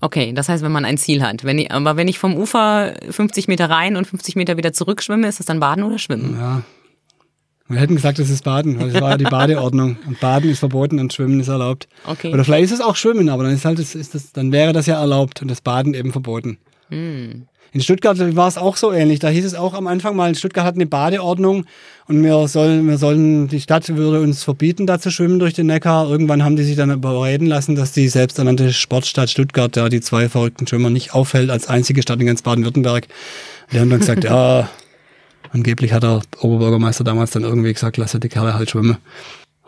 [0.01, 1.43] Okay, das heißt, wenn man ein Ziel hat.
[1.43, 5.03] Wenn ich, aber wenn ich vom Ufer 50 Meter rein und 50 Meter wieder zurück
[5.03, 6.36] schwimme, ist das dann Baden oder Schwimmen?
[6.38, 6.64] Ja.
[7.72, 9.97] Wir hätten gesagt, das ist Baden, weil das war ja die Badeordnung.
[10.07, 11.88] Und Baden ist verboten und Schwimmen ist erlaubt.
[12.05, 12.34] Okay.
[12.34, 14.74] Oder vielleicht ist es auch Schwimmen, aber dann ist halt, das, ist das, dann wäre
[14.74, 16.57] das ja erlaubt und das Baden eben verboten.
[16.89, 17.47] Hm.
[17.74, 19.19] In Stuttgart war es auch so ähnlich.
[19.19, 21.65] Da hieß es auch am Anfang mal, Stuttgart hat eine Badeordnung
[22.07, 25.67] und wir sollen, wir sollen, die Stadt würde uns verbieten, da zu schwimmen durch den
[25.67, 26.09] Neckar.
[26.09, 30.28] Irgendwann haben die sich dann überreden lassen, dass die selbsternannte Sportstadt Stuttgart, ja, die zwei
[30.28, 33.07] verrückten Schwimmer nicht aufhält als einzige Stadt in ganz Baden-Württemberg.
[33.72, 34.69] Die haben dann gesagt, ja,
[35.52, 38.97] angeblich hat der Oberbürgermeister damals dann irgendwie gesagt, lasse die Kerle halt schwimmen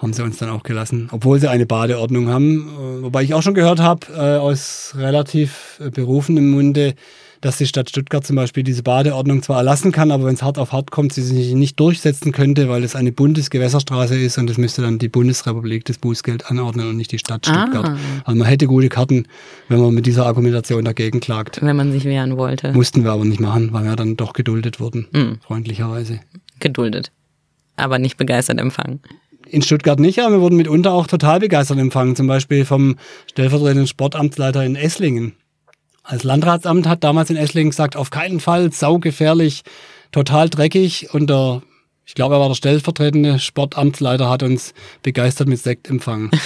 [0.03, 2.67] haben sie uns dann auch gelassen, obwohl sie eine Badeordnung haben.
[2.67, 6.95] Äh, wobei ich auch schon gehört habe, äh, aus relativ äh, berufenem Munde,
[7.43, 10.57] dass die Stadt Stuttgart zum Beispiel diese Badeordnung zwar erlassen kann, aber wenn es hart
[10.57, 14.57] auf hart kommt, sie sich nicht durchsetzen könnte, weil es eine Bundesgewässerstraße ist und es
[14.57, 17.85] müsste dann die Bundesrepublik das Bußgeld anordnen und nicht die Stadt Stuttgart.
[17.85, 17.97] Ah.
[18.23, 19.27] Also man hätte gute Karten,
[19.67, 21.61] wenn man mit dieser Argumentation dagegen klagt.
[21.61, 22.71] Wenn man sich wehren wollte.
[22.71, 25.39] Mussten wir aber nicht machen, weil wir dann doch geduldet wurden, mhm.
[25.45, 26.21] freundlicherweise.
[26.61, 27.11] Geduldet,
[27.75, 29.01] aber nicht begeistert empfangen
[29.45, 32.15] in Stuttgart nicht, aber wir wurden mitunter auch total begeistert empfangen.
[32.15, 32.95] Zum Beispiel vom
[33.29, 35.33] stellvertretenden Sportamtsleiter in Esslingen.
[36.03, 39.63] Als Landratsamt hat damals in Esslingen gesagt, auf keinen Fall, saugefährlich,
[40.11, 41.13] total dreckig.
[41.13, 41.61] Und der,
[42.05, 46.29] ich glaube, er war der stellvertretende Sportamtsleiter, hat uns begeistert mit Sekt empfangen.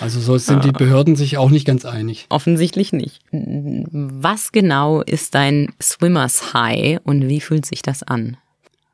[0.00, 2.26] Also so sind die Behörden sich auch nicht ganz einig.
[2.28, 3.20] Offensichtlich nicht.
[3.32, 8.36] Was genau ist dein Swimmers High und wie fühlt sich das an?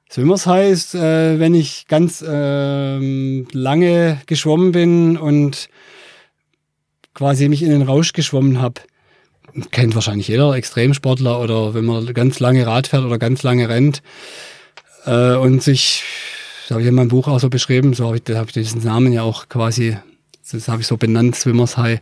[0.09, 5.69] Swimmers High ist, äh, wenn ich ganz äh, lange geschwommen bin und
[7.13, 8.81] quasi mich in den Rausch geschwommen habe
[9.71, 14.03] kennt wahrscheinlich jeder Extremsportler oder wenn man ganz lange Rad fährt oder ganz lange rennt
[15.07, 16.03] äh, und sich,
[16.63, 18.83] das habe ich in meinem Buch auch so beschrieben, so habe ich, hab ich diesen
[18.83, 19.97] Namen ja auch quasi,
[20.51, 22.01] das habe ich so benannt, Swimmers High.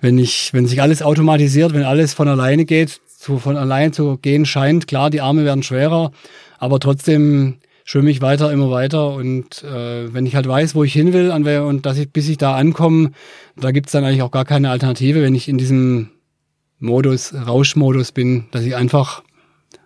[0.00, 4.18] Wenn ich, wenn sich alles automatisiert, wenn alles von alleine geht, zu, von allein zu
[4.18, 6.12] gehen scheint, klar, die Arme werden schwerer,
[6.58, 9.14] aber trotzdem schwimme ich weiter, immer weiter.
[9.14, 12.36] Und äh, wenn ich halt weiß, wo ich hin will und dass ich, bis ich
[12.36, 13.12] da ankomme,
[13.56, 15.22] da gibt's dann eigentlich auch gar keine Alternative.
[15.22, 16.10] Wenn ich in diesem
[16.80, 19.22] Modus, Rauschmodus bin, dass ich einfach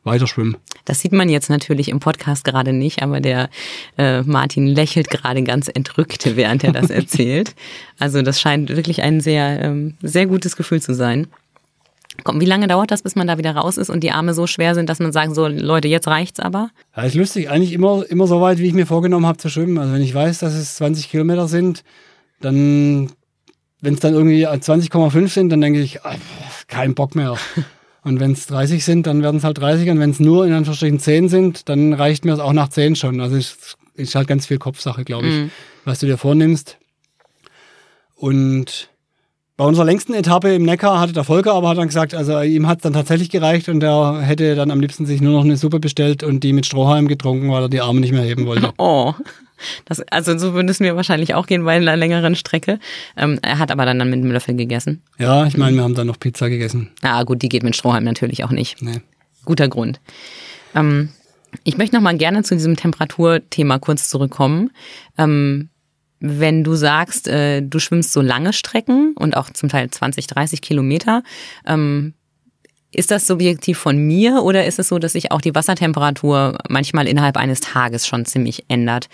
[0.04, 0.56] weiter schwimme.
[0.84, 3.50] Das sieht man jetzt natürlich im Podcast gerade nicht, aber der
[3.98, 7.54] äh, Martin lächelt gerade ganz entrückt, während er das erzählt.
[7.98, 11.28] Also das scheint wirklich ein sehr, ähm, sehr gutes Gefühl zu sein.
[12.24, 14.46] Komm, wie lange dauert das, bis man da wieder raus ist und die Arme so
[14.46, 16.70] schwer sind, dass man sagt, so Leute, jetzt reicht's aber?
[16.94, 17.48] Ja, ist lustig.
[17.48, 19.78] Eigentlich immer, immer so weit, wie ich mir vorgenommen habe zu schwimmen.
[19.78, 21.84] Also wenn ich weiß, dass es 20 Kilometer sind,
[22.40, 23.10] dann,
[23.80, 26.16] wenn es dann irgendwie 20,5 sind, dann denke ich, ach,
[26.72, 27.36] kein Bock mehr.
[28.04, 29.88] Und wenn es 30 sind, dann werden es halt 30.
[29.90, 32.96] Und wenn es nur in Anführungsstrichen 10 sind, dann reicht mir es auch nach 10
[32.96, 33.20] schon.
[33.20, 35.50] Also es ist halt ganz viel Kopfsache, glaube ich, mm.
[35.84, 36.78] was du dir vornimmst.
[38.16, 38.88] Und
[39.62, 42.66] bei unserer längsten Etappe im Neckar hatte der Volker aber hat dann gesagt, also ihm
[42.66, 45.56] hat es dann tatsächlich gereicht und er hätte dann am liebsten sich nur noch eine
[45.56, 48.72] Suppe bestellt und die mit Strohhalm getrunken, weil er die Arme nicht mehr heben wollte.
[48.78, 49.14] Oh.
[49.84, 52.80] Das, also so würde es mir wahrscheinlich auch gehen bei einer längeren Strecke.
[53.16, 55.02] Ähm, er hat aber dann, dann mit einem Löffel gegessen.
[55.18, 56.90] Ja, ich meine, wir haben dann noch Pizza gegessen.
[57.02, 58.82] Ah, gut, die geht mit Strohhalm natürlich auch nicht.
[58.82, 59.02] Nee.
[59.44, 60.00] Guter Grund.
[60.74, 61.10] Ähm,
[61.62, 64.72] ich möchte noch mal gerne zu diesem Temperaturthema kurz zurückkommen.
[65.16, 65.68] Ähm,
[66.22, 70.62] wenn du sagst, äh, du schwimmst so lange Strecken und auch zum Teil 20, 30
[70.62, 71.22] Kilometer,
[71.66, 72.14] ähm,
[72.92, 77.08] ist das subjektiv von mir oder ist es so, dass sich auch die Wassertemperatur manchmal
[77.08, 79.08] innerhalb eines Tages schon ziemlich ändert?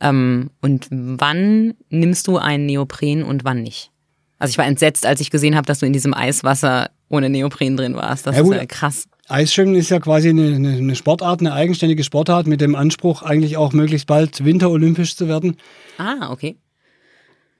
[0.00, 3.90] Ähm, und wann nimmst du einen Neopren und wann nicht?
[4.38, 7.76] Also ich war entsetzt, als ich gesehen habe, dass du in diesem Eiswasser ohne Neopren
[7.76, 8.26] drin warst.
[8.26, 9.06] Das ja, ist ja krass.
[9.28, 13.72] Eisschwimmen ist ja quasi eine, eine, Sportart, eine eigenständige Sportart mit dem Anspruch, eigentlich auch
[13.72, 15.56] möglichst bald winterolympisch zu werden.
[15.98, 16.56] Ah, okay.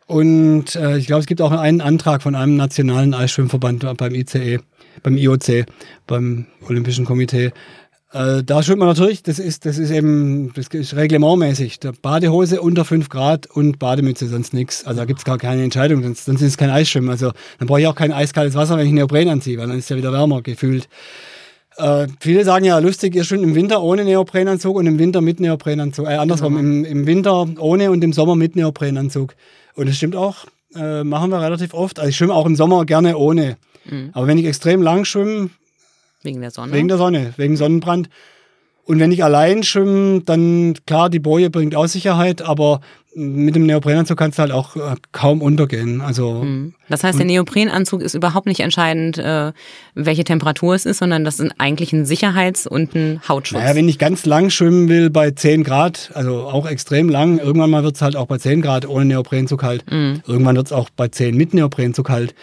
[0.06, 4.58] Und äh, ich glaube, es gibt auch einen Antrag von einem nationalen Eisschwimmverband beim ICE,
[5.02, 5.64] beim IOC,
[6.06, 7.52] beim Olympischen Komitee.
[8.12, 11.80] Äh, da schwimmt man natürlich, das ist, das ist eben, das ist reglementmäßig.
[12.02, 14.84] Badehose unter 5 Grad und Bademütze, sonst nichts.
[14.84, 17.08] Also da gibt es gar keine Entscheidung, sonst, sonst ist es kein Eisschwimmen.
[17.08, 19.84] Also dann brauche ich auch kein eiskaltes Wasser, wenn ich Neopren anziehe, weil dann ist
[19.84, 20.88] es ja wieder wärmer gefühlt.
[21.76, 25.40] Äh, viele sagen ja lustig, ihr schwimmt im Winter ohne Neoprenanzug und im Winter mit
[25.40, 26.06] Neoprenanzug.
[26.06, 26.68] Äh, andersrum, genau.
[26.68, 29.34] im, im Winter ohne und im Sommer mit Neoprenanzug.
[29.74, 30.46] Und es stimmt auch,
[30.76, 31.98] äh, machen wir relativ oft.
[31.98, 33.56] Also ich schwimme auch im Sommer gerne ohne.
[33.84, 34.10] Mhm.
[34.12, 35.50] Aber wenn ich extrem lang schwimme,
[36.22, 38.08] wegen der Sonne, wegen der Sonne, wegen Sonnenbrand,
[38.86, 42.80] und wenn ich allein schwimme, dann klar, die Boje bringt auch Sicherheit, aber
[43.16, 46.00] mit dem Neoprenanzug kannst du halt auch äh, kaum untergehen.
[46.00, 46.74] Also hm.
[46.88, 49.52] das heißt, der Neoprenanzug ist überhaupt nicht entscheidend, äh,
[49.94, 53.60] welche Temperatur es ist, sondern das ist eigentlich ein Sicherheits- und ein Hautschutz.
[53.60, 57.70] Naja, wenn ich ganz lang schwimmen will bei 10 Grad, also auch extrem lang, irgendwann
[57.70, 59.84] mal wird es halt auch bei 10 Grad ohne Neoprenanzug kalt.
[59.90, 60.22] Mhm.
[60.26, 62.34] Irgendwann wird es auch bei 10 mit Neoprenanzug kalt.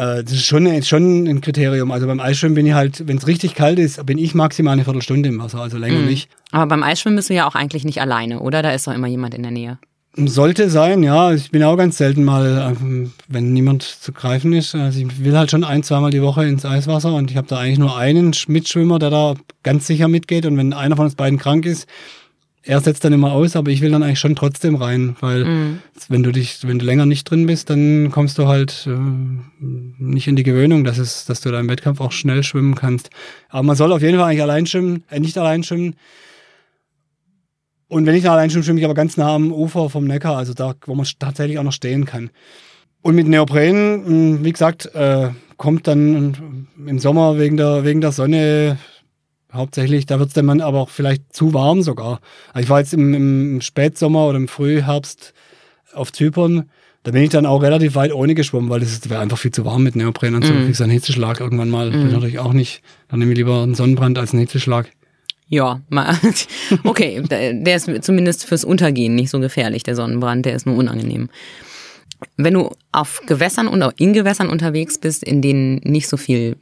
[0.00, 1.90] Äh, das ist schon, schon ein Kriterium.
[1.90, 4.84] Also beim Eisschwimmen bin ich halt, wenn es richtig kalt ist, bin ich maximal eine
[4.84, 6.06] Viertelstunde im Wasser, also länger mhm.
[6.06, 6.30] nicht.
[6.52, 8.62] Aber beim Eisschwimmen bist du ja auch eigentlich nicht alleine, oder?
[8.62, 9.78] Da ist doch immer jemand in der Nähe.
[10.16, 11.32] Sollte sein, ja.
[11.32, 14.74] Ich bin auch ganz selten mal, ähm, wenn niemand zu greifen ist.
[14.74, 17.58] Also ich will halt schon ein, zweimal die Woche ins Eiswasser und ich habe da
[17.58, 20.46] eigentlich nur einen Mitschwimmer, der da ganz sicher mitgeht.
[20.46, 21.86] Und wenn einer von uns beiden krank ist,
[22.62, 25.78] er setzt dann immer aus, aber ich will dann eigentlich schon trotzdem rein, weil mhm.
[26.08, 28.98] wenn du dich, wenn du länger nicht drin bist, dann kommst du halt äh,
[29.58, 33.10] nicht in die Gewöhnung, dass es, dass du da im Wettkampf auch schnell schwimmen kannst.
[33.48, 35.94] Aber man soll auf jeden Fall eigentlich allein schwimmen, äh, nicht allein schwimmen.
[37.88, 40.36] Und wenn ich da allein schwimme, schwimme ich aber ganz nah am Ufer vom Neckar,
[40.36, 42.30] also da, wo man tatsächlich auch noch stehen kann.
[43.02, 48.12] Und mit Neopren, hm, wie gesagt, äh, kommt dann im Sommer wegen der, wegen der
[48.12, 48.78] Sonne
[49.52, 50.06] hauptsächlich.
[50.06, 52.20] Da wird es dann aber auch vielleicht zu warm sogar.
[52.52, 55.34] Also ich war jetzt im, im Spätsommer oder im Frühherbst
[55.94, 56.70] auf Zypern.
[57.02, 59.64] Da bin ich dann auch relativ weit ohne geschwommen, weil es wäre einfach viel zu
[59.64, 60.54] warm mit Neoprenanzug.
[60.54, 60.64] Mm.
[60.66, 61.90] Kriegst einen Hitzeschlag irgendwann mal.
[61.90, 62.12] Mm.
[62.12, 62.82] natürlich auch nicht.
[63.08, 64.90] Dann nehme ich lieber einen Sonnenbrand als einen Hitzeschlag.
[65.48, 65.80] Ja,
[66.84, 71.28] okay, der ist zumindest fürs Untergehen nicht so gefährlich, der Sonnenbrand, der ist nur unangenehm.
[72.36, 76.56] Wenn du auf Gewässern und auch in Gewässern unterwegs bist, in denen nicht so viel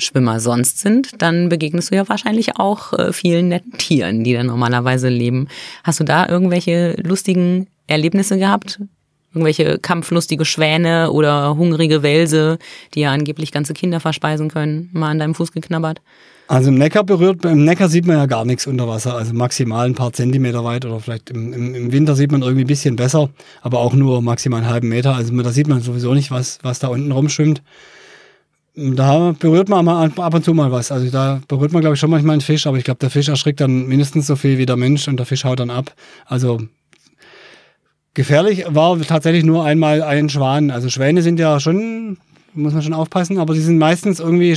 [0.00, 4.42] Schwimmer sonst sind, dann begegnest du ja wahrscheinlich auch äh, vielen netten Tieren, die da
[4.42, 5.48] normalerweise leben.
[5.84, 8.80] Hast du da irgendwelche lustigen Erlebnisse gehabt?
[9.32, 12.58] Irgendwelche kampflustige Schwäne oder hungrige Wälse,
[12.94, 16.00] die ja angeblich ganze Kinder verspeisen können, mal an deinem Fuß geknabbert?
[16.48, 19.86] Also im Neckar berührt, im Neckar sieht man ja gar nichts unter Wasser, also maximal
[19.86, 23.30] ein paar Zentimeter weit oder vielleicht im, im, Winter sieht man irgendwie ein bisschen besser,
[23.62, 25.14] aber auch nur maximal einen halben Meter.
[25.14, 27.62] Also da sieht man sowieso nicht, was, was da unten rumschwimmt
[28.80, 30.90] da berührt man ab und zu mal was.
[30.90, 33.28] Also da berührt man, glaube ich, schon manchmal einen Fisch, aber ich glaube, der Fisch
[33.28, 35.94] erschrickt dann mindestens so viel wie der Mensch und der Fisch haut dann ab.
[36.24, 36.60] Also
[38.14, 40.70] gefährlich war tatsächlich nur einmal ein Schwan.
[40.70, 42.18] Also Schwäne sind ja schon,
[42.54, 44.56] muss man schon aufpassen, aber sie sind meistens irgendwie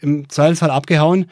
[0.00, 1.26] im Zweifelsfall abgehauen,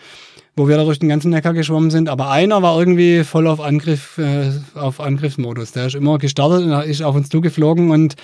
[0.57, 2.09] wo wir da durch den ganzen Neckar geschwommen sind.
[2.09, 5.73] Aber einer war irgendwie voll auf Angriff, äh, auf Angriffsmodus.
[5.73, 8.17] Der ist immer gestartet und ist auf uns zugeflogen und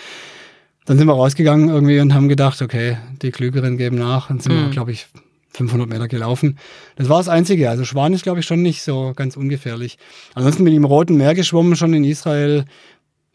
[0.86, 4.28] dann sind wir rausgegangen irgendwie und haben gedacht, okay, die Klügeren geben nach.
[4.28, 4.66] Dann sind mhm.
[4.66, 5.06] wir, glaube ich,
[5.50, 6.58] 500 Meter gelaufen.
[6.96, 7.68] Das war das Einzige.
[7.68, 9.98] Also Schwan ist, glaube ich, schon nicht so ganz ungefährlich.
[10.34, 12.64] Ansonsten bin ich im Roten Meer geschwommen, schon in Israel.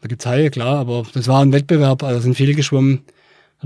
[0.00, 3.02] Da gibt's Haie, klar, aber das war ein Wettbewerb, also sind viele geschwommen.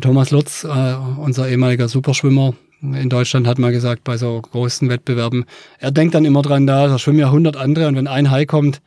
[0.01, 5.47] Thomas Lutz, äh, unser ehemaliger Superschwimmer in Deutschland, hat mal gesagt, bei so großen Wettbewerben,
[5.78, 8.45] er denkt dann immer dran, da, da schwimmen ja 100 andere und wenn ein Hai
[8.45, 8.82] kommt,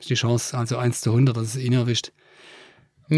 [0.00, 2.10] ist die Chance also 1 zu 100, dass es ihn erwischt.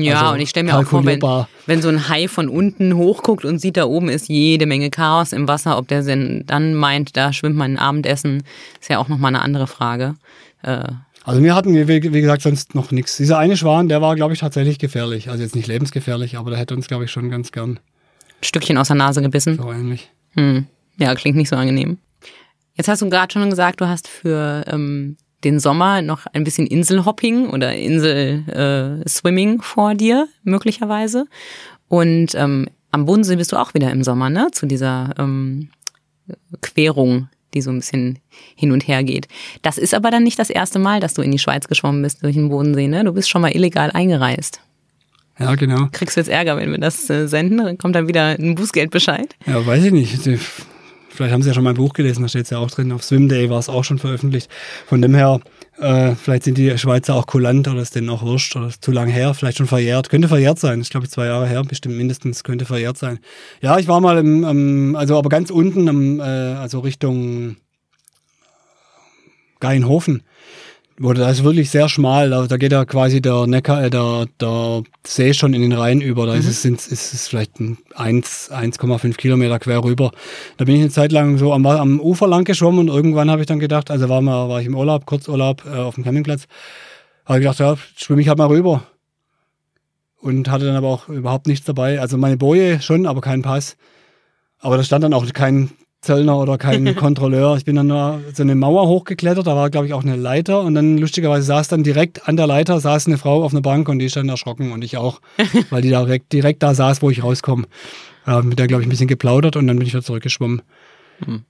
[0.02, 1.20] Ja, also und ich stelle mir auch vor, wenn,
[1.66, 5.32] wenn so ein Hai von unten hochguckt und sieht, da oben ist jede Menge Chaos
[5.32, 8.42] im Wasser, ob der dann meint, da schwimmt man ein Abendessen,
[8.80, 10.14] ist ja auch nochmal eine andere Frage.
[10.62, 10.84] Äh,
[11.24, 13.16] also wir hatten, wie, wie gesagt, sonst noch nichts.
[13.16, 15.30] Dieser eine Schwan, der war, glaube ich, tatsächlich gefährlich.
[15.30, 17.78] Also jetzt nicht lebensgefährlich, aber der hätte uns, glaube ich, schon ganz gern.
[18.40, 19.56] Ein Stückchen aus der Nase gebissen.
[19.56, 20.10] So ähnlich.
[20.34, 20.66] Hm.
[20.98, 21.98] Ja, klingt nicht so angenehm.
[22.74, 26.66] Jetzt hast du gerade schon gesagt, du hast für ähm, den Sommer noch ein bisschen
[26.66, 31.26] Inselhopping oder Inselswimming äh, vor dir, möglicherweise.
[31.88, 34.48] Und ähm, am Bodensee bist du auch wieder im Sommer, ne?
[34.52, 35.68] Zu dieser ähm,
[36.60, 38.18] Querung die so ein bisschen
[38.54, 39.28] hin und her geht.
[39.62, 42.22] Das ist aber dann nicht das erste Mal, dass du in die Schweiz geschwommen bist
[42.22, 43.04] durch den Bodensee, ne?
[43.04, 44.60] Du bist schon mal illegal eingereist.
[45.38, 45.88] Ja, genau.
[45.90, 47.58] Kriegst du jetzt Ärger, wenn wir das äh, senden?
[47.58, 49.34] Dann kommt dann wieder ein Bußgeldbescheid?
[49.46, 50.28] Ja, weiß ich nicht.
[51.14, 52.90] Vielleicht haben Sie ja schon mein Buch gelesen, da steht es ja auch drin.
[52.90, 54.50] Auf Swimday war es auch schon veröffentlicht.
[54.84, 55.38] Von dem her,
[55.78, 58.90] äh, vielleicht sind die Schweizer auch kulant oder ist denen auch wurscht oder ist zu
[58.90, 60.10] lang her, vielleicht schon verjährt.
[60.10, 60.80] Könnte verjährt sein.
[60.80, 63.20] Ich glaube, zwei Jahre her, bestimmt mindestens, könnte verjährt sein.
[63.60, 67.58] Ja, ich war mal im, im also aber ganz unten, im, äh, also Richtung
[69.60, 70.24] Geinhofen.
[70.96, 74.26] Wo das ist wirklich sehr schmal, da, da geht ja quasi der Neckar, äh, der,
[74.40, 76.24] der See schon in den Rhein über.
[76.26, 76.38] Da mhm.
[76.38, 80.12] ist, es, sind, ist es vielleicht ein 1,5 Kilometer quer rüber.
[80.56, 83.40] Da bin ich eine Zeit lang so am, am Ufer lang geschwommen und irgendwann habe
[83.40, 86.46] ich dann gedacht, also war, mal, war ich im Urlaub, Kurzurlaub äh, auf dem Campingplatz,
[87.24, 88.84] habe ich gedacht, ja, schwimme ich halt mal rüber.
[90.20, 92.00] Und hatte dann aber auch überhaupt nichts dabei.
[92.00, 93.76] Also meine Boje schon, aber keinen Pass.
[94.60, 95.70] Aber da stand dann auch kein
[96.04, 97.56] Zöllner oder kein Kontrolleur.
[97.56, 100.60] Ich bin dann nur so eine Mauer hochgeklettert, da war, glaube ich, auch eine Leiter
[100.60, 103.88] und dann lustigerweise saß dann direkt an der Leiter saß eine Frau auf einer Bank
[103.88, 105.20] und die stand erschrocken und ich auch,
[105.70, 107.64] weil die direkt, direkt da saß, wo ich rauskomme.
[108.26, 110.62] Äh, mit der, glaube ich, ein bisschen geplaudert und dann bin ich wieder zurückgeschwommen.
[111.24, 111.42] Hm.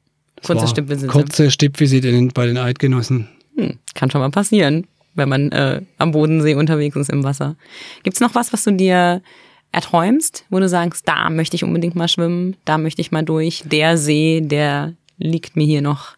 [0.45, 1.07] Kurze Stippvisite.
[1.09, 3.29] Kurze Stippvisite bei den Eidgenossen.
[3.57, 3.79] Hm.
[3.95, 7.57] Kann schon mal passieren, wenn man äh, am Bodensee unterwegs ist im Wasser.
[8.03, 9.23] Gibt's noch was, was du dir
[9.75, 13.63] erträumst, wo du sagst, da möchte ich unbedingt mal schwimmen, da möchte ich mal durch,
[13.67, 16.17] der See, der liegt mir hier noch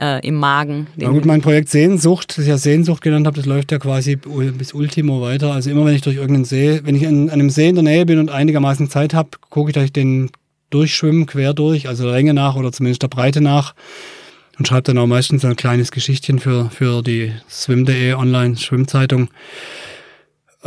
[0.00, 0.86] äh, im Magen.
[0.96, 4.16] Na gut, mein Projekt Sehnsucht, das ich ja Sehnsucht genannt habe, das läuft ja quasi
[4.16, 5.52] bis Ultimo weiter.
[5.52, 8.06] Also immer wenn ich durch irgendeinen See, wenn ich an einem See in der Nähe
[8.06, 10.30] bin und einigermaßen Zeit habe, gucke ich, dass ich den
[10.70, 13.74] durchschwimmen, quer durch, also der Länge nach oder zumindest der Breite nach.
[14.58, 19.28] Und schreibe dann auch meistens ein kleines Geschichtchen für, für die swim.de Online-Schwimmzeitung.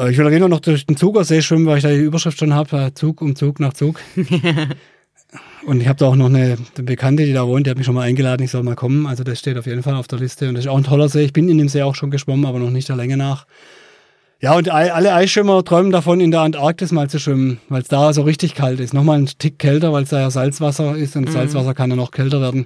[0.02, 1.98] Äh, ich will auf jeden Fall noch durch den Zugersee schwimmen, weil ich da die
[1.98, 4.00] Überschrift schon habe, äh, Zug um Zug nach Zug.
[5.66, 7.86] und ich habe da auch noch eine, eine, Bekannte, die da wohnt, die hat mich
[7.86, 9.06] schon mal eingeladen, ich soll mal kommen.
[9.06, 10.50] Also das steht auf jeden Fall auf der Liste.
[10.50, 11.24] Und das ist auch ein toller See.
[11.24, 13.46] Ich bin in dem See auch schon geschwommen, aber noch nicht der Länge nach.
[14.40, 18.12] Ja, und alle Eisschwimmer träumen davon, in der Antarktis mal zu schwimmen, weil es da
[18.12, 18.92] so richtig kalt ist.
[18.92, 21.32] Nochmal ein Tick kälter, weil es da ja Salzwasser ist und mhm.
[21.32, 22.66] Salzwasser kann ja noch kälter werden.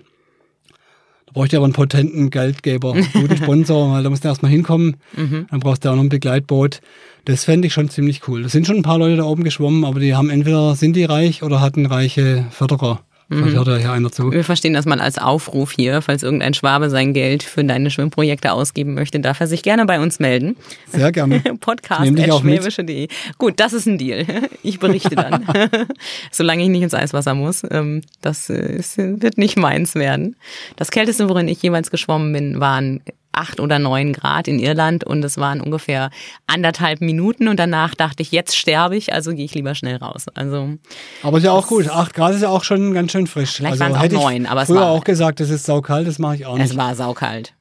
[1.36, 4.96] Bräuchte ich aber einen potenten Geldgeber, guten Sponsor, weil da musst du erstmal hinkommen.
[5.18, 5.48] Mhm.
[5.52, 6.80] Dann brauchst du auch noch ein Begleitboot.
[7.26, 8.44] Das fände ich schon ziemlich cool.
[8.44, 11.04] Da sind schon ein paar Leute da oben geschwommen, aber die haben entweder sind die
[11.04, 13.02] reich oder hatten reiche Förderer.
[13.28, 13.52] Mhm.
[13.54, 14.32] hört da hier einer zu.
[14.32, 18.52] Wir verstehen das mal als Aufruf hier, falls irgendein Schwabe sein Geld für deine Schwimmprojekte
[18.52, 20.56] ausgeben möchte, darf er sich gerne bei uns melden.
[20.88, 21.40] Sehr gerne.
[21.60, 23.08] Podcast.schwäbische.de.
[23.38, 24.26] Gut, das ist ein Deal.
[24.64, 25.46] Ich berichte dann.
[26.32, 27.64] Solange ich nicht ins Eiswasser muss.
[27.70, 30.36] Ähm, das ist, wird nicht meins werden.
[30.76, 33.02] Das Kälteste, worin ich jemals geschwommen bin, waren
[33.36, 36.10] acht oder neun Grad in Irland und es waren ungefähr
[36.48, 40.26] anderthalb Minuten und danach dachte ich, jetzt sterbe ich, also gehe ich lieber schnell raus.
[40.34, 40.76] Also
[41.24, 41.90] aber ist ja auch gut.
[41.90, 43.52] Acht Grad ist ja auch schon ganz schön frisch.
[43.52, 46.08] Vielleicht also, waren es auch neun, aber es war auch gesagt, es ist saukalt.
[46.08, 46.72] Das mache ich auch nicht.
[46.72, 47.54] Es war saukalt.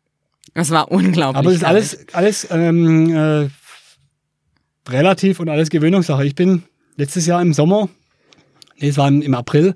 [0.54, 1.38] Es war unglaublich.
[1.38, 3.48] Aber es ist alles alles ähm, äh,
[4.90, 6.24] relativ und alles Gewöhnungssache.
[6.24, 6.62] Ich bin
[6.96, 7.88] letztes Jahr im Sommer,
[8.78, 9.74] nee, es war im April,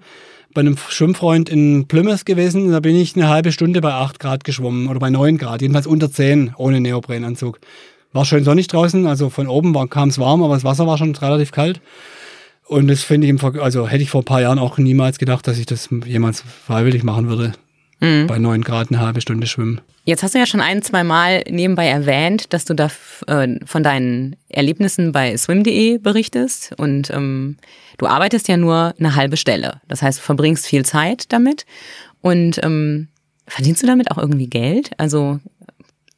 [0.55, 2.71] bei einem Schwimmfreund in Plymouth gewesen.
[2.71, 5.87] Da bin ich eine halbe Stunde bei 8 Grad geschwommen oder bei 9 Grad, jedenfalls
[5.87, 7.61] unter 10 ohne Neoprenanzug.
[8.13, 11.15] War schön sonnig draußen, also von oben kam es warm, aber das Wasser war schon
[11.15, 11.81] relativ kalt.
[12.67, 15.59] Und das finde ich also hätte ich vor ein paar Jahren auch niemals gedacht, dass
[15.59, 17.53] ich das jemals freiwillig machen würde.
[18.01, 18.27] Mhm.
[18.29, 19.81] Bei 9 Grad eine halbe Stunde schwimmen.
[20.05, 22.91] Jetzt hast du ja schon ein, zwei Mal nebenbei erwähnt, dass du da
[23.27, 27.57] äh, von deinen Erlebnissen bei swim.de berichtest und ähm,
[27.99, 29.81] du arbeitest ja nur eine halbe Stelle.
[29.89, 31.67] Das heißt, du verbringst viel Zeit damit
[32.21, 33.09] und ähm,
[33.47, 34.93] verdienst du damit auch irgendwie Geld?
[34.99, 35.41] Also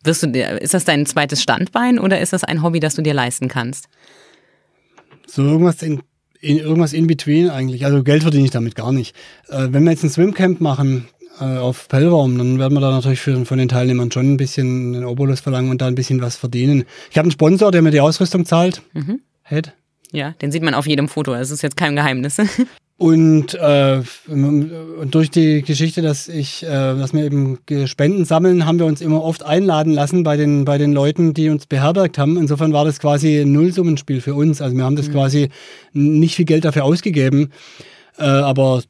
[0.04, 3.02] wirst du dir, ist das dein zweites Standbein oder ist das ein Hobby, das du
[3.02, 3.88] dir leisten kannst?
[5.26, 6.02] So irgendwas in,
[6.40, 7.86] in irgendwas in between eigentlich.
[7.86, 9.16] Also Geld verdiene ich damit gar nicht.
[9.48, 11.08] Äh, wenn wir jetzt ein Swimcamp machen
[11.40, 14.94] äh, auf Pellworm, dann werden wir da natürlich für, von den Teilnehmern schon ein bisschen
[14.94, 16.84] einen Obolus verlangen und da ein bisschen was verdienen.
[17.10, 18.82] Ich habe einen Sponsor, der mir die Ausrüstung zahlt.
[18.92, 19.20] Mhm.
[19.42, 19.72] Head.
[20.12, 21.32] Ja, den sieht man auf jedem Foto.
[21.32, 22.36] Das ist jetzt kein Geheimnis.
[23.00, 28.78] Und, äh, und durch die Geschichte, dass ich, äh, dass wir eben Spenden sammeln, haben
[28.78, 32.36] wir uns immer oft einladen lassen bei den, bei den Leuten, die uns beherbergt haben.
[32.36, 34.60] Insofern war das quasi ein Nullsummenspiel für uns.
[34.60, 35.12] Also wir haben das mhm.
[35.12, 35.48] quasi
[35.94, 37.52] nicht viel Geld dafür ausgegeben.
[38.18, 38.82] Äh, aber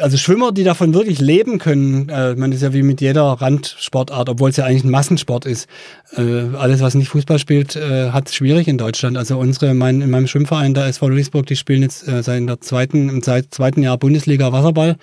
[0.00, 4.28] also Schwimmer, die davon wirklich leben können, äh, man ist ja wie mit jeder Randsportart,
[4.28, 5.68] obwohl es ja eigentlich ein Massensport ist.
[6.16, 9.16] Äh, alles, was nicht Fußball spielt, äh, hat es schwierig in Deutschland.
[9.16, 12.60] Also unsere, mein, in meinem Schwimmverein, der SV Ludwigsburg, die spielen jetzt äh, seit der
[12.60, 14.96] zweiten, im zweiten Jahr Bundesliga Wasserball.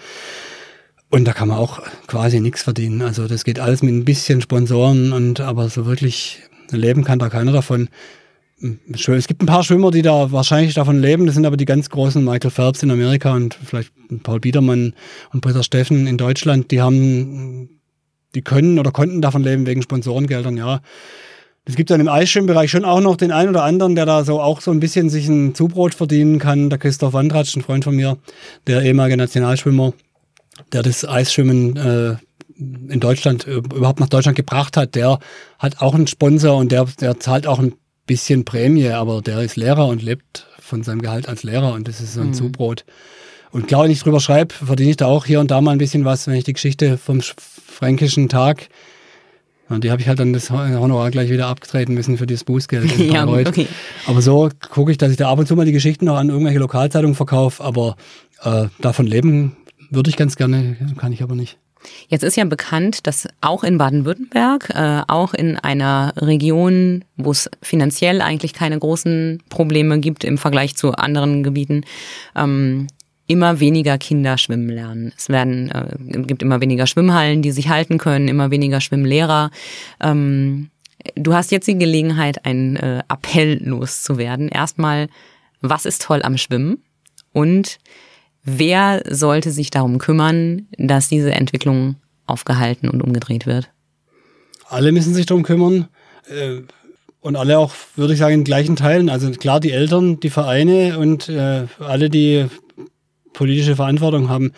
[1.09, 3.01] Und da kann man auch quasi nichts verdienen.
[3.01, 6.39] Also das geht alles mit ein bisschen Sponsoren und aber so wirklich
[6.69, 7.89] leben kann da keiner davon.
[8.61, 11.25] Es gibt ein paar Schwimmer, die da wahrscheinlich davon leben.
[11.25, 13.91] Das sind aber die ganz großen Michael Phelps in Amerika und vielleicht
[14.21, 14.93] Paul Biedermann
[15.33, 16.69] und Britta Steffen in Deutschland.
[16.69, 17.81] Die haben,
[18.35, 20.81] die können oder konnten davon leben wegen Sponsorengeldern, ja.
[21.65, 24.41] Es gibt dann im Eisschwimmbereich schon auch noch den einen oder anderen, der da so
[24.41, 26.69] auch so ein bisschen sich ein Zubrot verdienen kann.
[26.71, 28.17] Der Christoph Wandratsch, ein Freund von mir,
[28.65, 29.93] der ehemalige Nationalschwimmer,
[30.73, 32.15] der das Eisschwimmen äh,
[32.57, 35.19] in Deutschland äh, überhaupt nach Deutschland gebracht hat, der
[35.59, 37.73] hat auch einen Sponsor und der, der zahlt auch ein
[38.11, 42.01] bisschen Prämie, aber der ist Lehrer und lebt von seinem Gehalt als Lehrer und das
[42.01, 42.33] ist so ein mhm.
[42.33, 42.83] Zubrot.
[43.51, 45.77] Und klar, wenn ich drüber schreibe, verdiene ich da auch hier und da mal ein
[45.77, 48.67] bisschen was, wenn ich die Geschichte vom fränkischen Tag
[49.69, 52.97] und die habe ich halt dann das Honorar gleich wieder abgetreten müssen für das Bußgeld.
[52.99, 53.67] ja, okay.
[54.05, 56.27] Aber so gucke ich, dass ich da ab und zu mal die Geschichten noch an
[56.27, 57.95] irgendwelche Lokalzeitungen verkaufe, aber
[58.43, 59.55] äh, davon leben
[59.89, 61.57] würde ich ganz gerne, kann ich aber nicht.
[62.07, 67.49] Jetzt ist ja bekannt, dass auch in Baden-Württemberg, äh, auch in einer Region, wo es
[67.61, 71.83] finanziell eigentlich keine großen Probleme gibt im Vergleich zu anderen Gebieten,
[72.35, 72.87] ähm,
[73.27, 75.13] immer weniger Kinder schwimmen lernen.
[75.17, 79.51] Es werden, äh, gibt immer weniger Schwimmhallen, die sich halten können, immer weniger Schwimmlehrer.
[80.01, 80.69] Ähm,
[81.15, 84.49] du hast jetzt die Gelegenheit, einen äh, Appell loszuwerden.
[84.49, 85.07] Erstmal,
[85.61, 86.83] was ist toll am Schwimmen?
[87.31, 87.77] Und
[88.43, 93.69] Wer sollte sich darum kümmern, dass diese Entwicklung aufgehalten und umgedreht wird?
[94.67, 95.87] Alle müssen sich darum kümmern.
[96.27, 96.61] Äh,
[97.21, 99.09] und alle auch, würde ich sagen, in gleichen Teilen.
[99.09, 102.47] Also klar, die Eltern, die Vereine und äh, alle, die
[103.33, 104.51] politische Verantwortung haben.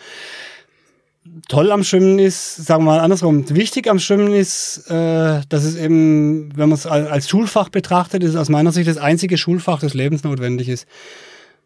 [1.48, 5.76] Toll am Schwimmen ist, sagen wir mal andersrum, wichtig am Schwimmen ist, äh, dass es
[5.76, 9.92] eben, wenn man es als Schulfach betrachtet, ist aus meiner Sicht das einzige Schulfach, das
[9.92, 10.86] lebensnotwendig ist.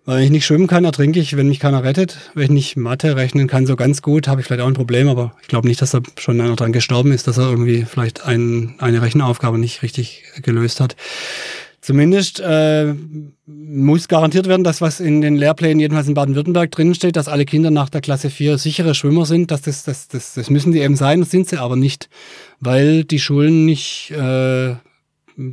[0.09, 2.17] Weil ich nicht schwimmen kann, ertrinke ich, wenn mich keiner rettet.
[2.33, 5.07] Wenn ich nicht Mathe rechnen kann, so ganz gut, habe ich vielleicht auch ein Problem,
[5.07, 8.25] aber ich glaube nicht, dass da schon einer dran gestorben ist, dass er irgendwie vielleicht
[8.25, 10.97] ein, eine Rechenaufgabe nicht richtig gelöst hat.
[11.83, 12.95] Zumindest äh,
[13.45, 17.45] muss garantiert werden, dass was in den Lehrplänen, jedenfalls in Baden-Württemberg, drin steht, dass alle
[17.45, 19.51] Kinder nach der Klasse 4 sichere Schwimmer sind.
[19.51, 22.09] Dass das, das, das, das müssen die eben sein, sind sie aber nicht,
[22.61, 24.75] weil die Schulen nicht äh,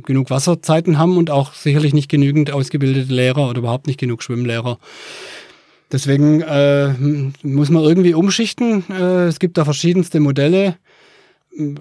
[0.04, 4.78] genug Wasserzeiten haben und auch sicherlich nicht genügend ausgebildete Lehrer oder überhaupt nicht genug Schwimmlehrer.
[5.92, 6.94] Deswegen äh,
[7.42, 8.84] muss man irgendwie umschichten.
[8.90, 10.76] Äh, es gibt da verschiedenste Modelle.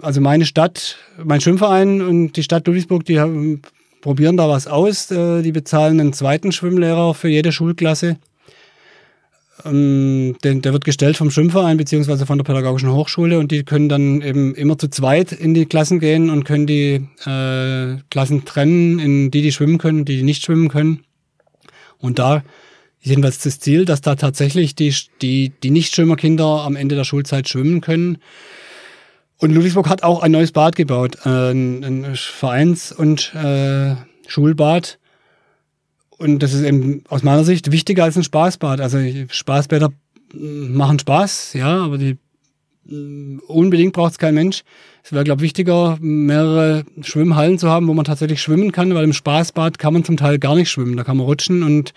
[0.01, 3.64] Also meine Stadt, mein Schwimmverein und die Stadt Ludwigsburg, die haben,
[4.01, 5.10] probieren da was aus.
[5.10, 8.18] Äh, die bezahlen einen zweiten Schwimmlehrer für jede Schulklasse.
[9.64, 13.88] Ähm, der, der, wird gestellt vom Schwimmverein beziehungsweise von der Pädagogischen Hochschule und die können
[13.88, 18.99] dann eben immer zu zweit in die Klassen gehen und können die äh, Klassen trennen,
[18.99, 21.06] in die die schwimmen können, die, die nicht schwimmen können.
[21.99, 22.43] Und da
[23.01, 27.47] ist jedenfalls das Ziel, dass da tatsächlich die, die, die Nichtschwimmerkinder am Ende der Schulzeit
[27.47, 28.18] schwimmen können.
[29.38, 33.95] Und Ludwigsburg hat auch ein neues Bad gebaut, äh, ein, ein Vereins- und äh,
[34.28, 34.97] Schulbad
[36.18, 38.80] und das ist eben aus meiner Sicht wichtiger als ein Spaßbad.
[38.80, 38.99] Also
[39.30, 39.89] Spaßbäder
[40.34, 42.18] machen Spaß, ja, aber die
[43.47, 44.63] unbedingt braucht es kein Mensch.
[45.03, 49.03] Es wäre, glaube ich, wichtiger, mehrere Schwimmhallen zu haben, wo man tatsächlich schwimmen kann, weil
[49.03, 50.97] im Spaßbad kann man zum Teil gar nicht schwimmen.
[50.97, 51.93] Da kann man rutschen und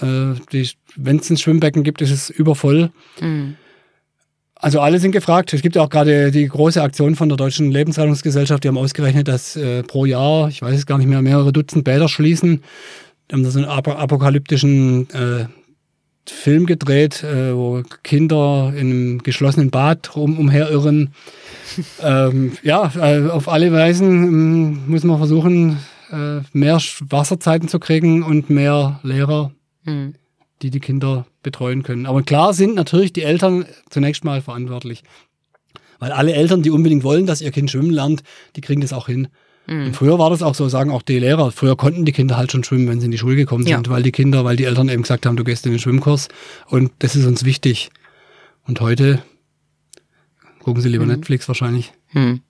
[0.00, 2.90] äh, wenn es ein Schwimmbecken gibt, ist es übervoll.
[3.20, 3.56] Mhm.
[4.58, 5.52] Also alle sind gefragt.
[5.52, 8.64] Es gibt ja auch gerade die große Aktion von der Deutschen Lebensrettungsgesellschaft.
[8.64, 11.84] Die haben ausgerechnet, dass äh, pro Jahr, ich weiß es gar nicht mehr, mehrere Dutzend
[11.84, 12.62] Bäder schließen
[13.32, 15.46] haben da so einen apokalyptischen äh,
[16.28, 21.12] Film gedreht, äh, wo Kinder in einem geschlossenen Bad rum, umherirren.
[22.02, 25.78] ähm, ja, äh, auf alle Weisen ähm, muss man versuchen,
[26.10, 29.52] äh, mehr Wasserzeiten zu kriegen und mehr Lehrer,
[29.84, 30.14] mhm.
[30.62, 32.06] die die Kinder betreuen können.
[32.06, 35.02] Aber klar sind natürlich die Eltern zunächst mal verantwortlich.
[35.98, 38.22] Weil alle Eltern, die unbedingt wollen, dass ihr Kind schwimmen lernt,
[38.54, 39.28] die kriegen das auch hin.
[39.66, 39.86] Mhm.
[39.86, 42.52] Und früher war das auch so, sagen auch die Lehrer, früher konnten die Kinder halt
[42.52, 43.92] schon schwimmen, wenn sie in die Schule gekommen sind, ja.
[43.92, 46.28] weil die Kinder, weil die Eltern eben gesagt haben, du gehst in den Schwimmkurs
[46.68, 47.90] und das ist uns wichtig.
[48.66, 49.22] Und heute
[50.60, 51.12] gucken sie lieber mhm.
[51.12, 51.92] Netflix wahrscheinlich.
[52.12, 52.40] Mhm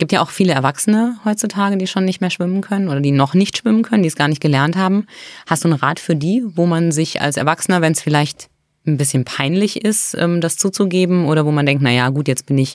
[0.00, 3.34] gibt ja auch viele Erwachsene heutzutage, die schon nicht mehr schwimmen können oder die noch
[3.34, 5.06] nicht schwimmen können, die es gar nicht gelernt haben.
[5.46, 8.48] Hast du einen Rat für die, wo man sich als Erwachsener, wenn es vielleicht
[8.90, 12.46] ein bisschen peinlich ist, ähm, das zuzugeben oder wo man denkt, na ja, gut, jetzt
[12.46, 12.74] bin ich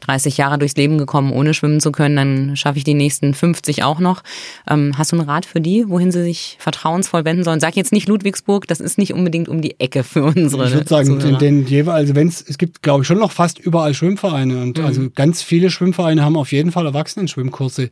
[0.00, 3.82] 30 Jahre durchs Leben gekommen, ohne schwimmen zu können, dann schaffe ich die nächsten 50
[3.82, 4.22] auch noch.
[4.68, 7.60] Ähm, hast du einen Rat für die, wohin sie sich vertrauensvoll wenden sollen?
[7.60, 10.66] Sag jetzt nicht Ludwigsburg, das ist nicht unbedingt um die Ecke für unsere.
[10.66, 13.32] Ich würde sagen, den, den jeweils, also wenn es, es gibt, glaube ich, schon noch
[13.32, 14.84] fast überall Schwimmvereine und mhm.
[14.84, 17.90] also ganz viele Schwimmvereine haben auf jeden Fall Erwachsenen-Schwimmkurse.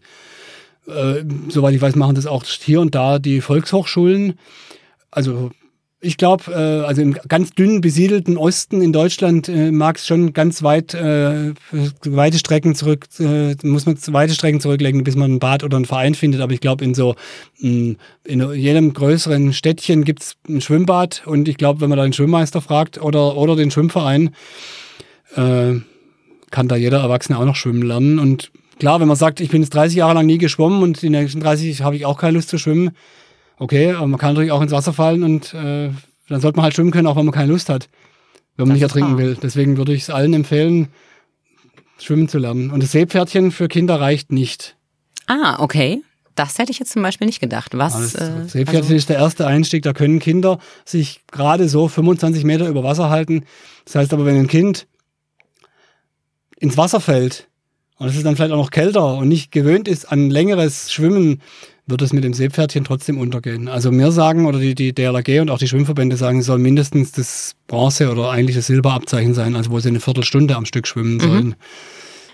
[0.86, 4.38] Äh, soweit ich weiß, machen das auch hier und da die Volkshochschulen.
[5.10, 5.50] Also
[6.04, 10.32] ich glaube, äh, also im ganz dünn besiedelten Osten in Deutschland äh, mag es schon
[10.32, 11.52] ganz weit, äh,
[12.04, 15.86] weite Strecken zurück, äh, muss man weite Strecken zurücklegen, bis man ein Bad oder einen
[15.86, 16.40] Verein findet.
[16.40, 17.14] Aber ich glaube, in so
[17.58, 17.94] mh,
[18.24, 22.12] in jedem größeren Städtchen gibt es ein Schwimmbad und ich glaube, wenn man da den
[22.12, 24.30] Schwimmmeister fragt oder, oder den Schwimmverein,
[25.36, 25.74] äh,
[26.50, 28.18] kann da jeder Erwachsene auch noch schwimmen lernen.
[28.18, 31.10] Und klar, wenn man sagt, ich bin jetzt 30 Jahre lang nie geschwommen und die
[31.10, 32.90] nächsten 30 habe ich auch keine Lust zu schwimmen,
[33.58, 35.90] okay, aber man kann natürlich auch ins Wasser fallen und äh,
[36.28, 37.88] dann sollte man halt schwimmen können, auch wenn man keine Lust hat,
[38.56, 39.36] wenn man das nicht ertrinken will.
[39.42, 40.88] Deswegen würde ich es allen empfehlen,
[41.98, 42.70] schwimmen zu lernen.
[42.70, 44.76] Und das Seepferdchen für Kinder reicht nicht.
[45.26, 46.02] Ah, okay.
[46.34, 47.76] Das hätte ich jetzt zum Beispiel nicht gedacht.
[47.76, 47.92] Was?
[47.92, 49.82] das äh, Seepferdchen also ist der erste Einstieg.
[49.82, 53.44] Da können Kinder sich gerade so 25 Meter über Wasser halten.
[53.84, 54.86] Das heißt aber, wenn ein Kind
[56.58, 57.48] ins Wasser fällt
[57.98, 61.40] und es ist dann vielleicht auch noch kälter und nicht gewöhnt ist an längeres Schwimmen,
[61.86, 63.68] wird es mit dem Seepferdchen trotzdem untergehen.
[63.68, 67.12] Also wir sagen, oder die, die DLRG und auch die Schwimmverbände sagen, es soll mindestens
[67.12, 71.14] das Bronze oder eigentlich das Silberabzeichen sein, also wo sie eine Viertelstunde am Stück schwimmen
[71.14, 71.20] mhm.
[71.20, 71.46] sollen.
[71.46, 71.54] Mhm.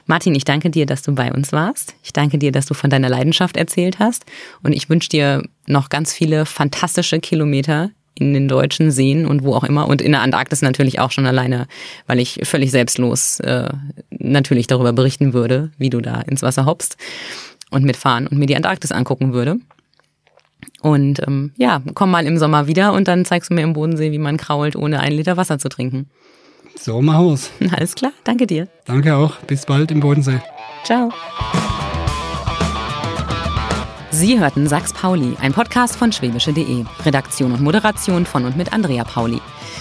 [0.07, 1.94] Martin, ich danke dir, dass du bei uns warst.
[2.03, 4.24] Ich danke dir, dass du von deiner Leidenschaft erzählt hast.
[4.62, 9.55] Und ich wünsche dir noch ganz viele fantastische Kilometer in den deutschen Seen und wo
[9.55, 9.88] auch immer.
[9.88, 11.68] Und in der Antarktis natürlich auch schon alleine,
[12.07, 13.68] weil ich völlig selbstlos äh,
[14.11, 16.96] natürlich darüber berichten würde, wie du da ins Wasser hoppst
[17.71, 19.59] und mitfahren und mir die Antarktis angucken würde.
[20.83, 24.12] Und ähm, ja, komm mal im Sommer wieder und dann zeigst du mir im Bodensee,
[24.12, 26.09] wie man krault, ohne einen Liter Wasser zu trinken.
[26.79, 27.51] So machen wir's.
[27.73, 28.68] Alles klar, danke dir.
[28.87, 29.37] Danke auch.
[29.47, 30.41] Bis bald im Bodensee.
[30.85, 31.11] Ciao.
[34.21, 36.85] Sie hörten Sachs Pauli, ein Podcast von schwäbische.de.
[37.07, 39.41] Redaktion und Moderation von und mit Andrea Pauli.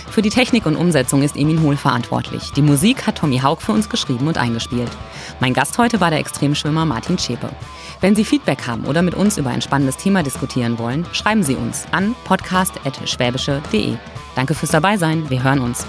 [0.10, 2.54] Für die Technik und Umsetzung ist Emin Hohl verantwortlich.
[2.54, 4.90] Die Musik hat Tommy Haug für uns geschrieben und eingespielt.
[5.42, 7.50] Mein Gast heute war der Extremschwimmer Martin Zschäpe.
[8.00, 11.56] Wenn Sie Feedback haben oder mit uns über ein spannendes Thema diskutieren wollen, schreiben Sie
[11.56, 13.98] uns an podcast.schwäbische.de.
[14.36, 15.30] Danke fürs Dabeisein.
[15.30, 15.86] Wir hören uns.